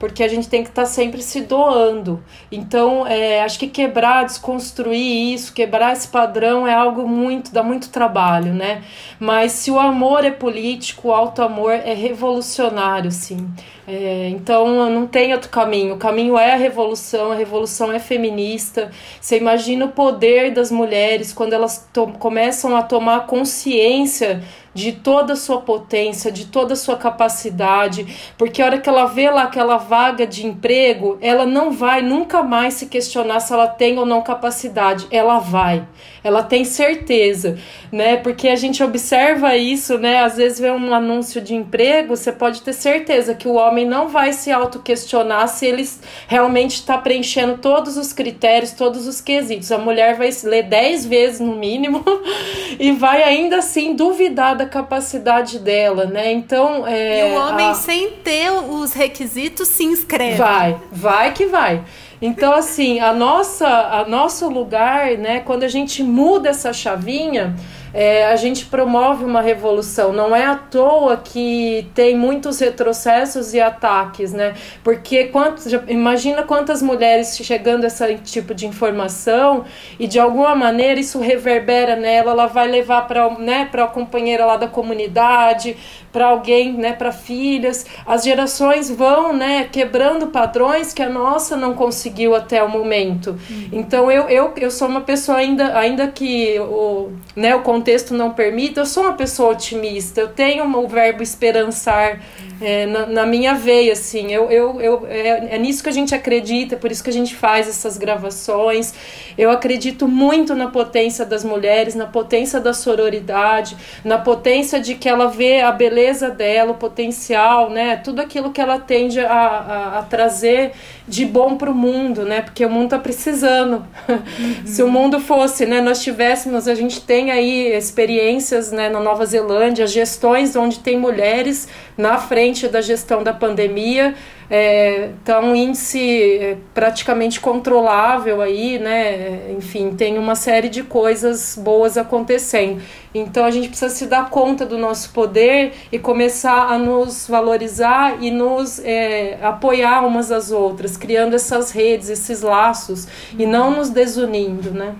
[0.00, 2.24] porque a gente tem que estar tá sempre se doando.
[2.50, 7.90] Então, é, acho que quebrar, desconstruir isso, quebrar esse padrão é algo muito, dá muito
[7.90, 8.82] trabalho, né?
[9.20, 13.46] Mas se o amor é político, o alto amor é revolucionário, sim.
[13.92, 15.94] É, então não tem outro caminho.
[15.96, 18.92] O caminho é a revolução, a revolução é feminista.
[19.20, 25.36] Você imagina o poder das mulheres quando elas começam a tomar consciência de toda a
[25.36, 29.76] sua potência, de toda a sua capacidade, porque a hora que ela vê lá aquela
[29.76, 34.22] vaga de emprego, ela não vai nunca mais se questionar se ela tem ou não
[34.22, 35.86] capacidade, ela vai.
[36.22, 37.58] Ela tem certeza,
[37.90, 38.16] né?
[38.16, 40.22] Porque a gente observa isso, né?
[40.22, 44.08] Às vezes vê um anúncio de emprego, você pode ter certeza que o homem não
[44.08, 45.88] vai se auto-questionar se ele
[46.26, 49.70] realmente está preenchendo todos os critérios, todos os quesitos.
[49.72, 52.04] A mulher vai ler dez vezes no mínimo
[52.78, 56.32] e vai ainda assim duvidar da capacidade dela, né?
[56.32, 56.86] Então.
[56.86, 57.74] É, e o homem, a...
[57.74, 60.36] sem ter os requisitos, se inscreve.
[60.36, 61.84] Vai, vai que vai.
[62.22, 67.56] Então, assim, a nossa, a nosso lugar, né, quando a gente muda essa chavinha,
[67.92, 70.12] é, a gente promove uma revolução.
[70.12, 74.54] Não é à toa que tem muitos retrocessos e ataques, né?
[74.84, 79.64] Porque quantos, imagina quantas mulheres chegando a esse tipo de informação
[79.98, 84.56] e de alguma maneira isso reverbera nela, ela vai levar para né, a companheira lá
[84.56, 85.76] da comunidade,
[86.12, 87.86] para alguém, né, para filhas.
[88.04, 93.38] As gerações vão, né, quebrando padrões que a nossa não conseguiu até o momento.
[93.48, 93.68] Uhum.
[93.72, 98.32] Então eu, eu, eu sou uma pessoa ainda, ainda que o, né, o contexto não
[98.32, 100.20] permita, eu sou uma pessoa otimista.
[100.20, 102.20] Eu tenho o verbo esperançar
[102.60, 104.32] é, na, na, minha veia, assim.
[104.32, 107.34] Eu, eu, eu, é, é nisso que a gente acredita, por isso que a gente
[107.34, 108.92] faz essas gravações.
[109.38, 115.08] Eu acredito muito na potência das mulheres, na potência da sororidade, na potência de que
[115.08, 117.96] ela vê a beleza beleza dela, o potencial, né?
[117.96, 120.72] Tudo aquilo que ela tende a, a, a trazer
[121.10, 122.40] de bom para o mundo, né?
[122.40, 123.84] Porque o mundo está precisando.
[124.08, 124.62] Uhum.
[124.64, 125.80] Se o mundo fosse, né?
[125.80, 128.88] Nós tivéssemos, a gente tem aí experiências, né?
[128.88, 131.66] Na Nova Zelândia, gestões onde tem mulheres
[131.98, 134.14] na frente da gestão da pandemia
[134.50, 139.52] é, tá um índice é, praticamente controlável aí, né?
[139.56, 142.82] Enfim, tem uma série de coisas boas acontecendo.
[143.14, 148.20] Então a gente precisa se dar conta do nosso poder e começar a nos valorizar
[148.20, 153.90] e nos é, apoiar umas às outras, criando essas redes, esses laços e não nos
[153.90, 154.94] desunindo, né?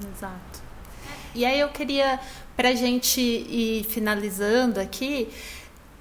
[0.00, 0.62] Exato.
[1.34, 2.18] E aí eu queria,
[2.56, 5.28] para a gente ir finalizando aqui,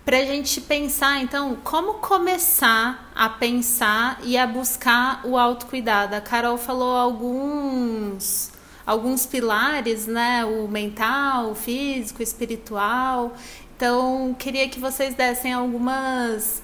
[0.06, 6.16] para a gente pensar, então, como começar a pensar e a buscar o autocuidado.
[6.16, 8.56] A Carol falou alguns
[8.86, 10.46] alguns pilares, né?
[10.46, 13.34] O mental, o físico, o espiritual.
[13.76, 16.64] Então, queria que vocês dessem algumas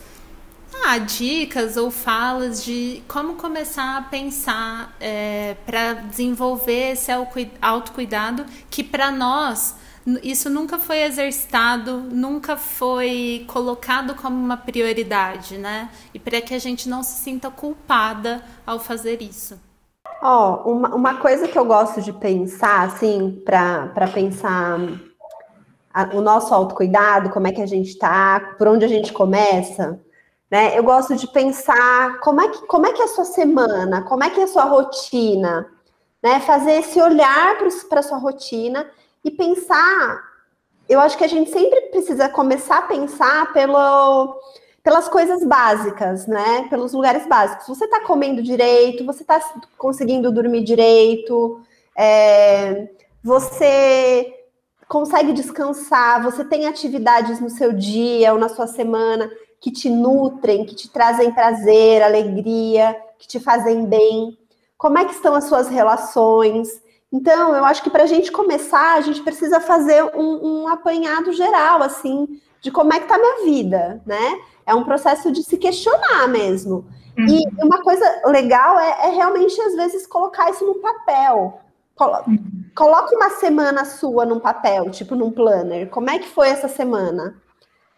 [0.86, 7.12] ah, dicas ou falas de como começar a pensar é, para desenvolver esse
[7.62, 9.76] autocuidado que para nós
[10.22, 15.90] isso nunca foi exercitado, nunca foi colocado como uma prioridade, né?
[16.14, 19.58] E para que a gente não se sinta culpada ao fazer isso.
[20.22, 24.78] Ó, oh, uma, uma coisa que eu gosto de pensar, assim, para pensar
[25.94, 30.00] a, o nosso autocuidado, como é que a gente tá, por onde a gente começa,
[30.54, 30.78] né?
[30.78, 34.24] Eu gosto de pensar como é que, como é que é a sua semana, como
[34.24, 35.68] é que é a sua rotina,
[36.22, 36.40] né?
[36.42, 37.58] Fazer esse olhar
[37.90, 38.88] para a sua rotina
[39.26, 40.22] e pensar.
[40.88, 44.40] Eu acho que a gente sempre precisa começar a pensar pelo,
[44.84, 46.68] pelas coisas básicas, né?
[46.70, 47.68] Pelos lugares básicos.
[47.68, 49.42] Você está comendo direito, você está
[49.76, 51.62] conseguindo dormir direito,
[51.98, 52.90] é,
[53.24, 54.32] você
[54.88, 59.28] consegue descansar, você tem atividades no seu dia ou na sua semana
[59.64, 64.38] que te nutrem, que te trazem prazer, alegria, que te fazem bem.
[64.78, 66.68] Como é que estão as suas relações?
[67.10, 71.32] Então, eu acho que para a gente começar, a gente precisa fazer um, um, apanhado
[71.32, 72.28] geral, assim,
[72.60, 74.42] de como é que está a minha vida, né?
[74.66, 76.86] É um processo de se questionar mesmo.
[77.18, 77.26] Uhum.
[77.26, 81.62] E uma coisa legal é, é, realmente, às vezes, colocar isso no papel.
[81.96, 82.66] Colo uhum.
[82.76, 85.90] Coloque uma semana sua num papel, tipo num planner.
[85.90, 87.42] Como é que foi essa semana?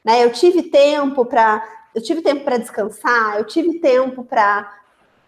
[0.06, 0.24] Né?
[0.24, 4.70] Eu tive tempo para eu tive tempo para descansar, eu tive tempo para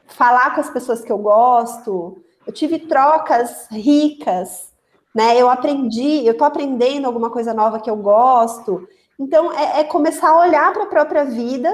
[0.05, 4.73] falar com as pessoas que eu gosto, eu tive trocas ricas,
[5.15, 5.41] né?
[5.41, 8.85] Eu aprendi, eu tô aprendendo alguma coisa nova que eu gosto.
[9.17, 11.71] Então, é, é começar a olhar para a própria vida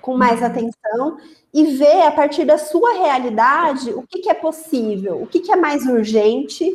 [0.00, 1.18] com mais atenção
[1.52, 5.50] e ver a partir da sua realidade o que, que é possível, o que, que
[5.50, 6.72] é mais urgente,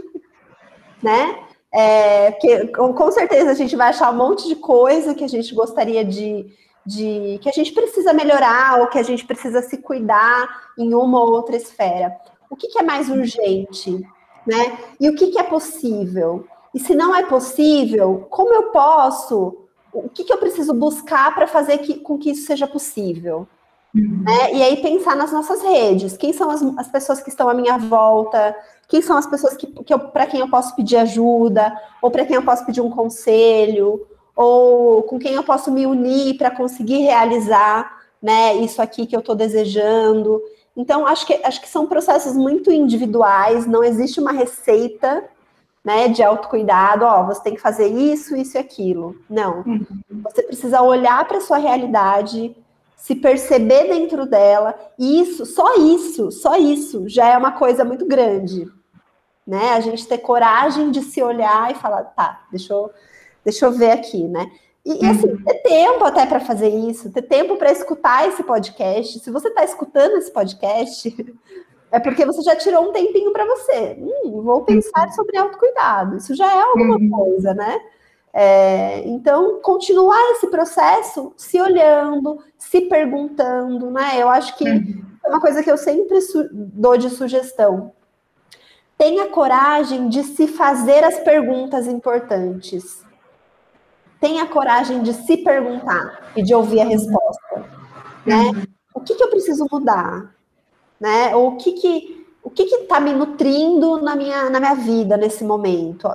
[1.01, 1.39] né?
[1.73, 5.55] É, que, com certeza a gente vai achar um monte de coisa que a gente
[5.55, 6.45] gostaria de,
[6.85, 10.47] de que a gente precisa melhorar ou que a gente precisa se cuidar
[10.77, 12.15] em uma ou outra esfera.
[12.47, 14.05] O que, que é mais urgente,
[14.45, 14.77] né?
[14.99, 16.45] E o que, que é possível?
[16.73, 19.57] E se não é possível, como eu posso?
[19.91, 23.47] O que, que eu preciso buscar para fazer que, com que isso seja possível?
[23.95, 24.23] Uhum.
[24.23, 24.53] Né?
[24.53, 27.77] E aí pensar nas nossas redes, quem são as, as, pessoas que estão à minha
[27.77, 28.55] volta,
[28.87, 32.35] quem são as pessoas que, que para quem eu posso pedir ajuda, ou para quem
[32.35, 38.01] eu posso pedir um conselho, ou com quem eu posso me unir para conseguir realizar
[38.21, 40.41] né, isso aqui que eu estou desejando.
[40.75, 45.23] Então, acho que, acho que são processos muito individuais, não existe uma receita
[45.83, 49.15] né, de autocuidado, ó, você tem que fazer isso, isso e aquilo.
[49.29, 49.63] Não.
[49.67, 49.85] Uhum.
[50.23, 52.55] Você precisa olhar para a sua realidade,
[53.03, 58.05] se perceber dentro dela, e isso, só isso, só isso já é uma coisa muito
[58.05, 58.65] grande.
[59.45, 59.71] Né?
[59.73, 62.89] A gente ter coragem de se olhar e falar, tá, deixa eu,
[63.43, 64.49] deixa eu ver aqui, né?
[64.85, 65.43] E, e assim, uhum.
[65.43, 69.19] ter tempo até para fazer isso, ter tempo para escutar esse podcast.
[69.19, 71.13] Se você está escutando esse podcast,
[71.91, 73.97] é porque você já tirou um tempinho para você.
[73.99, 75.11] Hum, vou pensar uhum.
[75.13, 76.15] sobre autocuidado.
[76.15, 77.09] Isso já é alguma uhum.
[77.09, 77.81] coisa, né?
[78.35, 82.39] É, então, continuar esse processo se olhando,
[82.73, 84.19] se perguntando, né?
[84.19, 85.05] Eu acho que uhum.
[85.23, 86.17] é uma coisa que eu sempre
[86.51, 87.91] dou de sugestão.
[88.97, 93.03] Tenha coragem de se fazer as perguntas importantes.
[94.19, 97.63] Tenha coragem de se perguntar e de ouvir a resposta.
[98.25, 98.41] Né?
[98.45, 98.63] Uhum.
[98.95, 100.33] O que, que eu preciso mudar?
[100.99, 101.35] Né?
[101.35, 105.43] Ou o que, que o que está me nutrindo na minha, na minha vida nesse
[105.43, 106.09] momento?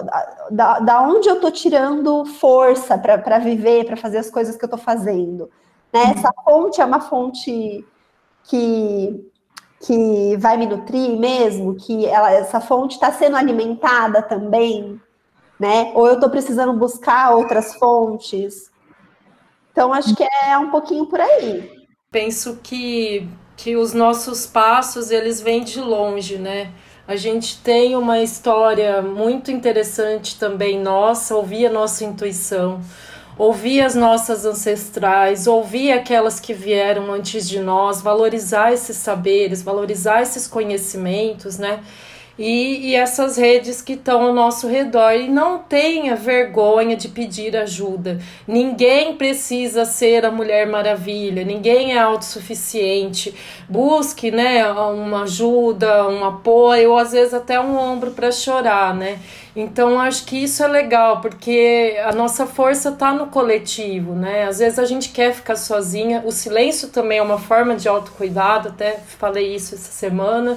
[0.51, 4.67] Da, da onde eu estou tirando força para viver, para fazer as coisas que eu
[4.67, 5.49] estou fazendo?
[5.99, 6.05] Né?
[6.05, 6.11] Uhum.
[6.11, 7.85] Essa fonte é uma fonte
[8.45, 9.31] que,
[9.81, 11.75] que vai me nutrir mesmo?
[11.75, 15.01] Que ela, essa fonte está sendo alimentada também?
[15.59, 15.93] Né?
[15.95, 18.71] Ou eu estou precisando buscar outras fontes?
[19.73, 21.71] Então, acho que é um pouquinho por aí.
[22.11, 23.29] Penso que
[23.59, 26.71] que os nossos passos eles vêm de longe, né?
[27.09, 32.81] A gente tem uma história muito interessante também nossa, ouvir a nossa intuição,
[33.39, 40.21] ouvir as nossas ancestrais, ouvir aquelas que vieram antes de nós, valorizar esses saberes, valorizar
[40.23, 41.81] esses conhecimentos, né?
[42.39, 45.13] E, e essas redes que estão ao nosso redor.
[45.13, 48.21] E não tenha vergonha de pedir ajuda.
[48.47, 53.35] Ninguém precisa ser a Mulher Maravilha, ninguém é autossuficiente.
[53.69, 59.19] Busque né, uma ajuda, um apoio, ou às vezes até um ombro para chorar, né?
[59.57, 64.45] Então acho que isso é legal, porque a nossa força está no coletivo, né?
[64.45, 66.23] Às vezes a gente quer ficar sozinha.
[66.25, 70.57] O silêncio também é uma forma de autocuidado, até falei isso essa semana.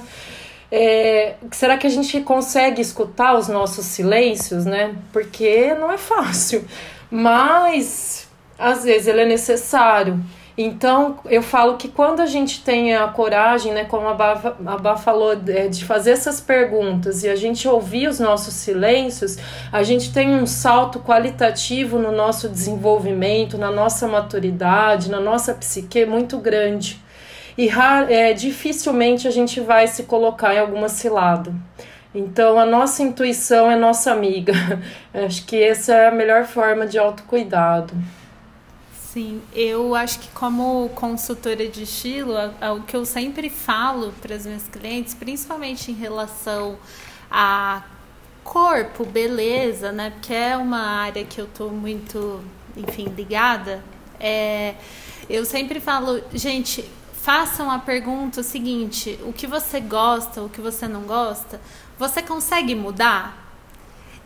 [0.74, 4.94] É, será que a gente consegue escutar os nossos silêncios, né?
[5.12, 6.64] Porque não é fácil,
[7.10, 8.26] mas
[8.58, 10.18] às vezes ele é necessário.
[10.56, 14.78] Então, eu falo que quando a gente tem a coragem, né, como a Bá, a
[14.78, 19.38] Bá falou, é, de fazer essas perguntas e a gente ouvir os nossos silêncios,
[19.70, 26.04] a gente tem um salto qualitativo no nosso desenvolvimento, na nossa maturidade, na nossa psique
[26.06, 27.02] muito grande
[27.56, 27.68] e
[28.08, 31.54] é, dificilmente a gente vai se colocar em alguma cilada.
[32.14, 34.52] Então, a nossa intuição é nossa amiga.
[35.14, 37.94] acho que essa é a melhor forma de autocuidado.
[39.12, 42.34] Sim, eu acho que como consultora de estilo,
[42.74, 46.78] o que eu sempre falo para os meus clientes, principalmente em relação
[47.30, 47.82] a
[48.42, 50.10] corpo, beleza, né?
[50.10, 52.42] Porque é uma área que eu estou muito,
[52.74, 53.82] enfim, ligada.
[54.18, 54.74] É,
[55.28, 56.84] eu sempre falo, gente,
[57.22, 61.60] façam a pergunta seguinte: o que você gosta, o que você não gosta,
[61.98, 63.38] você consegue mudar?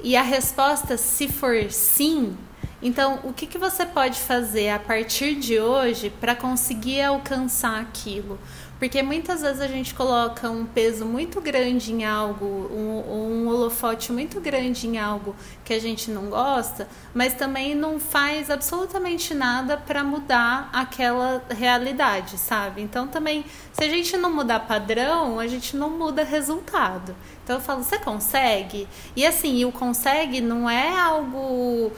[0.03, 2.37] E a resposta, se for sim,
[2.83, 8.39] então o que, que você pode fazer a partir de hoje para conseguir alcançar aquilo?
[8.79, 14.13] Porque muitas vezes a gente coloca um peso muito grande em algo, um, um holofote
[14.13, 19.79] muito grande em algo que a gente não gosta, mas também não faz absolutamente nada
[19.79, 22.83] para mudar aquela realidade, sabe?
[22.83, 27.17] Então também, se a gente não mudar padrão, a gente não muda resultado.
[27.43, 28.87] Então eu falo, você consegue?
[29.15, 31.93] E assim, o consegue não é algo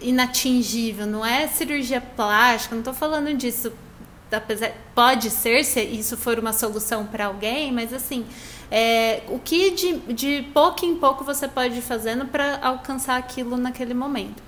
[0.00, 3.72] inatingível, não é cirurgia plástica, não estou falando disso
[4.34, 8.26] apesar, pode ser se isso for uma solução para alguém, mas assim,
[8.70, 13.56] é, o que de, de pouco em pouco você pode ir fazendo para alcançar aquilo
[13.56, 14.42] naquele momento.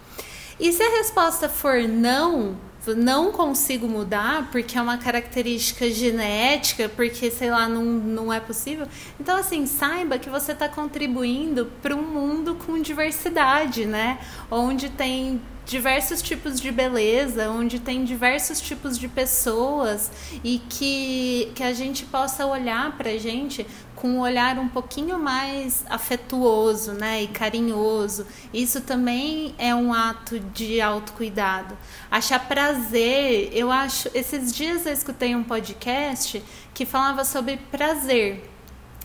[0.58, 2.56] E se a resposta for não,
[2.96, 8.86] não consigo mudar porque é uma característica genética, porque sei lá, não, não é possível.
[9.20, 14.18] Então, assim, saiba que você está contribuindo para um mundo com diversidade, né?
[14.50, 20.10] Onde tem diversos tipos de beleza, onde tem diversos tipos de pessoas
[20.44, 25.18] e que, que a gente possa olhar para a gente com um olhar um pouquinho
[25.18, 28.26] mais afetuoso, né, e carinhoso.
[28.54, 31.76] Isso também é um ato de autocuidado.
[32.08, 36.42] Achar prazer, eu acho, esses dias eu escutei um podcast
[36.72, 38.48] que falava sobre prazer.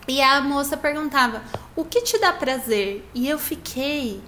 [0.07, 1.41] E a moça perguntava:
[1.76, 4.22] "O que te dá prazer?" E eu fiquei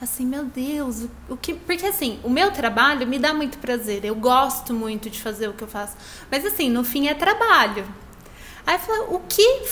[0.00, 1.54] assim, meu Deus, o, o, que.
[1.54, 4.04] Porque assim, o meu trabalho me dá muito prazer.
[4.04, 5.96] Eu gosto muito de fazer o que eu faço.
[6.30, 7.86] Mas assim, no fim é trabalho.
[8.66, 9.62] Aí falou, o que.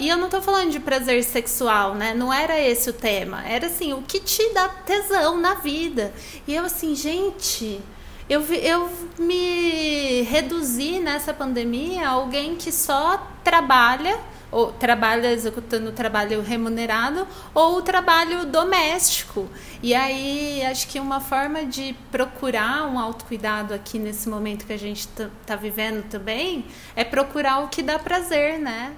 [0.00, 2.12] E eu não tô falando de prazer sexual, né?
[2.12, 3.42] Não era esse o tema.
[3.46, 6.12] Era assim, o que te dá tesão na vida.
[6.46, 7.80] E eu assim, gente.
[8.28, 14.18] Eu, eu me reduzi nessa pandemia a alguém que só trabalha
[14.54, 19.48] ou trabalha executando trabalho remunerado ou o trabalho doméstico.
[19.82, 24.78] E aí acho que uma forma de procurar um autocuidado aqui nesse momento que a
[24.78, 28.94] gente está tá vivendo também é procurar o que dá prazer, né?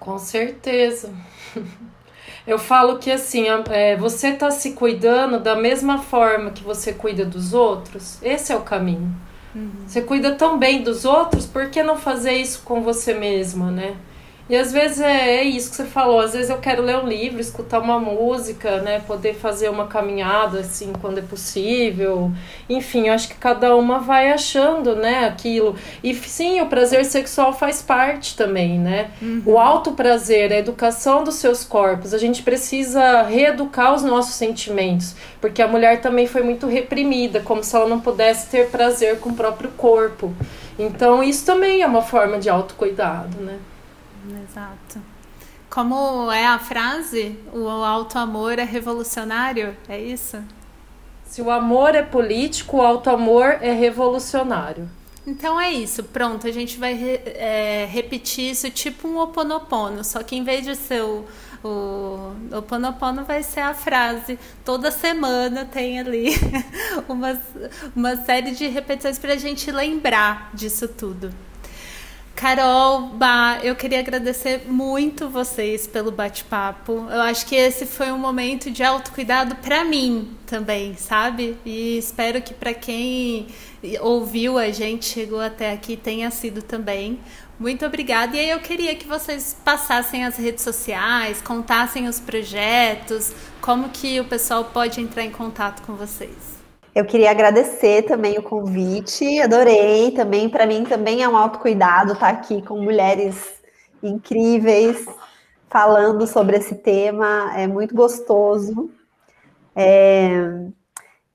[0.00, 1.12] Com certeza.
[2.46, 7.24] Eu falo que assim, é, você está se cuidando da mesma forma que você cuida
[7.24, 8.18] dos outros.
[8.22, 9.14] Esse é o caminho.
[9.54, 9.70] Uhum.
[9.86, 13.94] Você cuida tão bem dos outros, por que não fazer isso com você mesma, né?
[14.48, 17.06] E às vezes é, é, isso que você falou, às vezes eu quero ler um
[17.06, 22.30] livro, escutar uma música, né, poder fazer uma caminhada assim quando é possível.
[22.68, 25.76] Enfim, eu acho que cada uma vai achando, né, aquilo.
[26.02, 29.10] E sim, o prazer sexual faz parte também, né?
[29.22, 29.42] Uhum.
[29.46, 32.12] O alto prazer, a educação dos seus corpos.
[32.12, 37.62] A gente precisa reeducar os nossos sentimentos, porque a mulher também foi muito reprimida, como
[37.62, 40.34] se ela não pudesse ter prazer com o próprio corpo.
[40.78, 43.58] Então, isso também é uma forma de autocuidado, né?
[44.44, 45.00] Exato.
[45.68, 47.38] Como é a frase?
[47.52, 49.76] O alto amor é revolucionário?
[49.88, 50.42] É isso?
[51.24, 54.88] Se o amor é político, o alto amor é revolucionário.
[55.26, 56.46] Então é isso, pronto.
[56.46, 56.92] A gente vai
[57.24, 61.24] é, repetir isso tipo um oponopono, só que em vez de ser o,
[61.64, 64.38] o oponopono, vai ser a frase.
[64.64, 66.34] Toda semana tem ali
[67.08, 67.40] uma,
[67.96, 71.32] uma série de repetições para a gente lembrar disso tudo.
[72.42, 77.06] Carol, Bah, eu queria agradecer muito vocês pelo bate-papo.
[77.08, 81.56] Eu acho que esse foi um momento de autocuidado para mim também, sabe?
[81.64, 83.46] E espero que para quem
[84.00, 87.20] ouviu a gente, chegou até aqui, tenha sido também.
[87.60, 88.36] Muito obrigada.
[88.36, 94.18] E aí eu queria que vocês passassem as redes sociais, contassem os projetos, como que
[94.18, 96.61] o pessoal pode entrar em contato com vocês.
[96.94, 100.48] Eu queria agradecer também o convite, adorei também.
[100.50, 103.54] Para mim também é um autocuidado estar aqui com mulheres
[104.02, 105.06] incríveis
[105.70, 108.90] falando sobre esse tema, é muito gostoso.
[109.74, 110.68] É...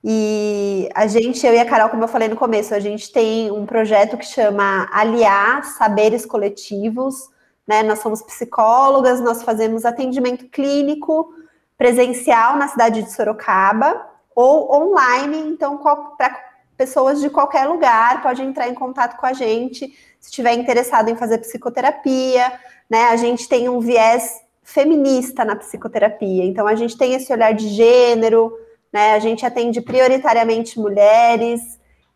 [0.04, 3.50] E a gente, eu e a Carol, como eu falei no começo, a gente tem
[3.50, 7.28] um projeto que chama Aliar Saberes Coletivos.
[7.66, 7.82] Né?
[7.82, 11.34] Nós somos psicólogas, nós fazemos atendimento clínico
[11.76, 15.78] presencial na cidade de Sorocaba ou online, então
[16.16, 16.40] para
[16.76, 19.88] pessoas de qualquer lugar pode entrar em contato com a gente
[20.20, 22.52] se estiver interessado em fazer psicoterapia,
[22.88, 23.08] né?
[23.08, 27.68] A gente tem um viés feminista na psicoterapia, então a gente tem esse olhar de
[27.68, 28.56] gênero,
[28.92, 29.14] né?
[29.14, 31.60] A gente atende prioritariamente mulheres.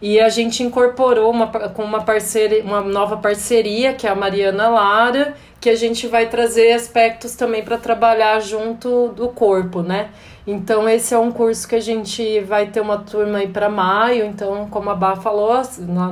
[0.00, 4.68] E a gente incorporou uma, com uma parceria, uma nova parceria, que é a Mariana
[4.68, 5.34] Lara,
[5.64, 10.10] que a gente vai trazer aspectos também para trabalhar junto do corpo, né?
[10.46, 14.26] Então, esse é um curso que a gente vai ter uma turma aí para maio.
[14.26, 15.62] Então, como a Bá falou,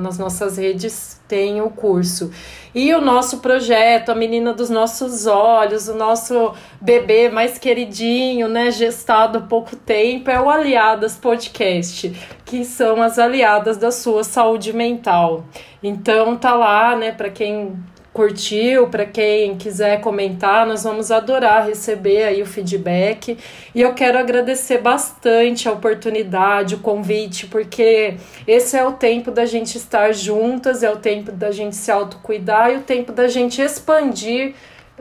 [0.00, 2.32] nas nossas redes tem o curso.
[2.74, 8.70] E o nosso projeto, a menina dos nossos olhos, o nosso bebê mais queridinho, né,
[8.70, 12.10] gestado há pouco tempo, é o Aliadas Podcast,
[12.46, 15.44] que são as aliadas da sua saúde mental.
[15.82, 17.76] Então, tá lá, né, para quem
[18.12, 23.38] curtiu, para quem quiser comentar, nós vamos adorar receber aí o feedback.
[23.74, 29.46] E eu quero agradecer bastante a oportunidade, o convite, porque esse é o tempo da
[29.46, 33.62] gente estar juntas, é o tempo da gente se autocuidar e o tempo da gente
[33.62, 34.54] expandir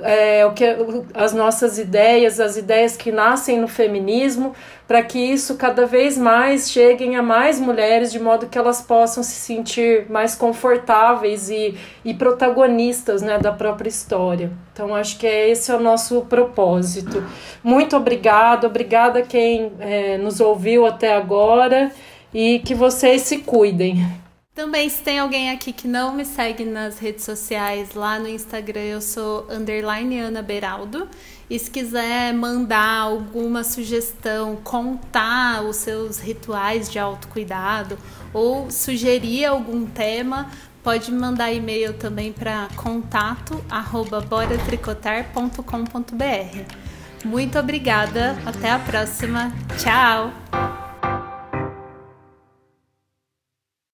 [0.03, 0.65] é, o que
[1.13, 4.53] as nossas ideias, as ideias que nascem no feminismo,
[4.87, 9.23] para que isso cada vez mais cheguem a mais mulheres, de modo que elas possam
[9.23, 14.51] se sentir mais confortáveis e, e protagonistas né, da própria história.
[14.73, 17.23] Então, acho que é esse é o nosso propósito.
[17.63, 21.91] Muito obrigada, obrigada a quem é, nos ouviu até agora
[22.33, 24.05] e que vocês se cuidem.
[24.53, 28.81] Também, se tem alguém aqui que não me segue nas redes sociais, lá no Instagram
[28.81, 31.07] eu sou underline Ana Beraldo.
[31.49, 37.97] E se quiser mandar alguma sugestão, contar os seus rituais de autocuidado
[38.33, 40.51] ou sugerir algum tema,
[40.83, 46.75] pode mandar e-mail também para contato arroba boratricotar.com.br.
[47.23, 49.53] Muito obrigada, até a próxima.
[49.77, 50.90] Tchau!